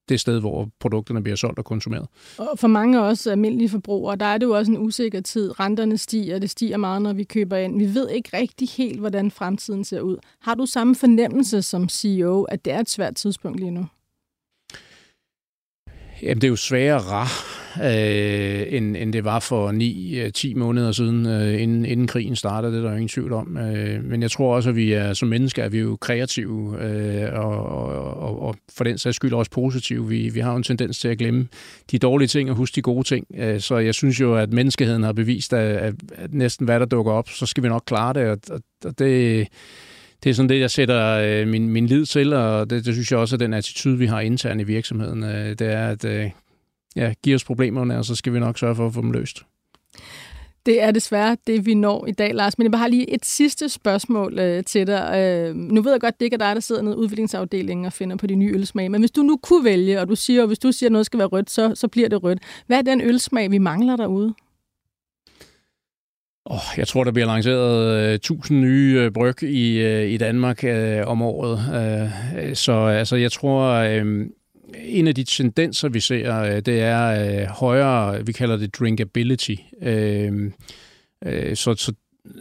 [0.08, 2.06] det sted, hvor produkterne bliver solgt og konsumeret.
[2.38, 5.60] Og for mange af os almindelige forbrugere, der er det jo også en usikker tid.
[5.60, 7.78] Renterne stiger, det stiger meget, når vi køber ind.
[7.78, 10.16] Vi ved ikke rigtig helt, hvordan fremtiden ser ud.
[10.40, 13.86] Har du samme fornemmelse som CEO, at det er et svært tidspunkt lige nu?
[16.22, 17.26] Jamen, det er jo sværere
[17.82, 19.70] øh, end, end det var for
[20.48, 23.32] 9-10 øh, måneder siden, øh, inden, inden krigen startede, det er der jo ingen tvivl
[23.32, 23.56] om.
[23.56, 27.32] Øh, men jeg tror også, at vi er som mennesker er vi jo kreative, øh,
[27.32, 27.66] og,
[28.16, 30.08] og, og for den sags skyld også positive.
[30.08, 31.48] Vi, vi har jo en tendens til at glemme
[31.90, 33.26] de dårlige ting og huske de gode ting.
[33.36, 37.12] Øh, så jeg synes jo, at menneskeheden har bevist, at, at, næsten hvad der dukker
[37.12, 38.38] op, så skal vi nok klare det, og,
[38.84, 39.48] og det
[40.24, 43.10] det er sådan det, jeg sætter øh, min, min lid til, og det, det synes
[43.10, 45.24] jeg også er den attitude, vi har internt i virksomheden.
[45.24, 46.30] Øh, det er, at øh,
[46.96, 49.42] ja, give os problemerne, og så skal vi nok sørge for at få dem løst.
[50.66, 52.58] Det er desværre det, vi når i dag, Lars.
[52.58, 55.12] Men jeg har lige et sidste spørgsmål øh, til dig.
[55.16, 57.92] Øh, nu ved jeg godt, det ikke er dig, der sidder nede i udviklingsafdelingen og
[57.92, 58.90] finder på de nye ølsmag.
[58.90, 61.06] Men hvis du nu kunne vælge, og du siger, og hvis du siger, at noget
[61.06, 62.38] skal være rødt, så, så bliver det rødt.
[62.66, 64.34] Hvad er den ølsmag, vi mangler derude?
[66.44, 70.64] Oh, jeg tror, der bliver lanceret uh, 1000 nye uh, bryg i, uh, i Danmark
[70.64, 71.52] uh, om året.
[71.52, 74.26] Uh, så altså, jeg tror, uh,
[74.78, 79.54] en af de tendenser, vi ser, øh, det er uh, højere, vi kalder det drinkability.
[79.82, 80.50] Uh,
[81.54, 81.92] så, så,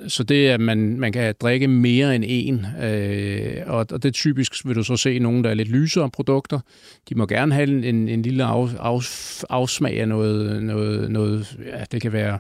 [0.08, 4.14] så det er, at man, man kan drikke mere end en, øh, og, og det
[4.14, 6.60] typisk vil du så se nogen, der er lidt lysere produkter.
[7.10, 9.02] De må gerne have en, en, en lille af, af,
[9.50, 12.38] afsmag af noget, noget, noget ja, det kan være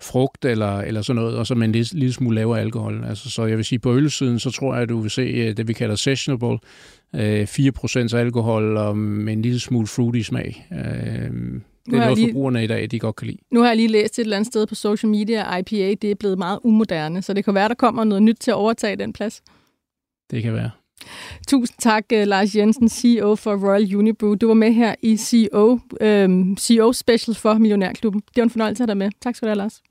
[0.00, 3.04] frugt eller, eller sådan noget, og så med en lille, lille smule lavere alkohol.
[3.08, 5.68] Altså, så jeg vil sige, på ølsiden, så tror jeg, at du vil se det,
[5.68, 6.58] vi kalder sessionable,
[7.14, 10.66] 4% øh, alkohol og med en lille smule fruity smag.
[10.72, 13.38] Øh, det er noget, lige, forbrugerne i dag, de godt kan lide.
[13.50, 16.10] Nu har jeg lige læst et eller andet sted på social media, at IPA det
[16.10, 18.96] er blevet meget umoderne, så det kan være, der kommer noget nyt til at overtage
[18.96, 19.42] den plads.
[20.30, 20.70] Det kan være.
[21.48, 24.34] Tusind tak, Lars Jensen, CEO for Royal Unibrew.
[24.34, 28.20] Du var med her i CEO, øhm, CEO Special for Millionærklubben.
[28.20, 29.10] Det var en fornøjelse at have dig med.
[29.20, 29.82] Tak skal du have, Lars.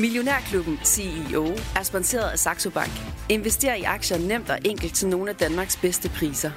[0.00, 2.90] Millionærklubben CEO er sponsoreret af Saxo Bank.
[3.28, 6.50] Invester i aktier nemt og enkelt til nogle af Danmarks bedste priser.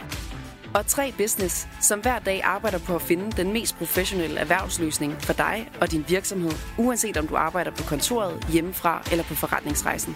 [0.74, 5.34] Og 3 Business, som hver dag arbejder på at finde den mest professionelle erhvervsløsning for
[5.34, 10.16] dig og din virksomhed, uanset om du arbejder på kontoret, hjemmefra eller på forretningsrejsen.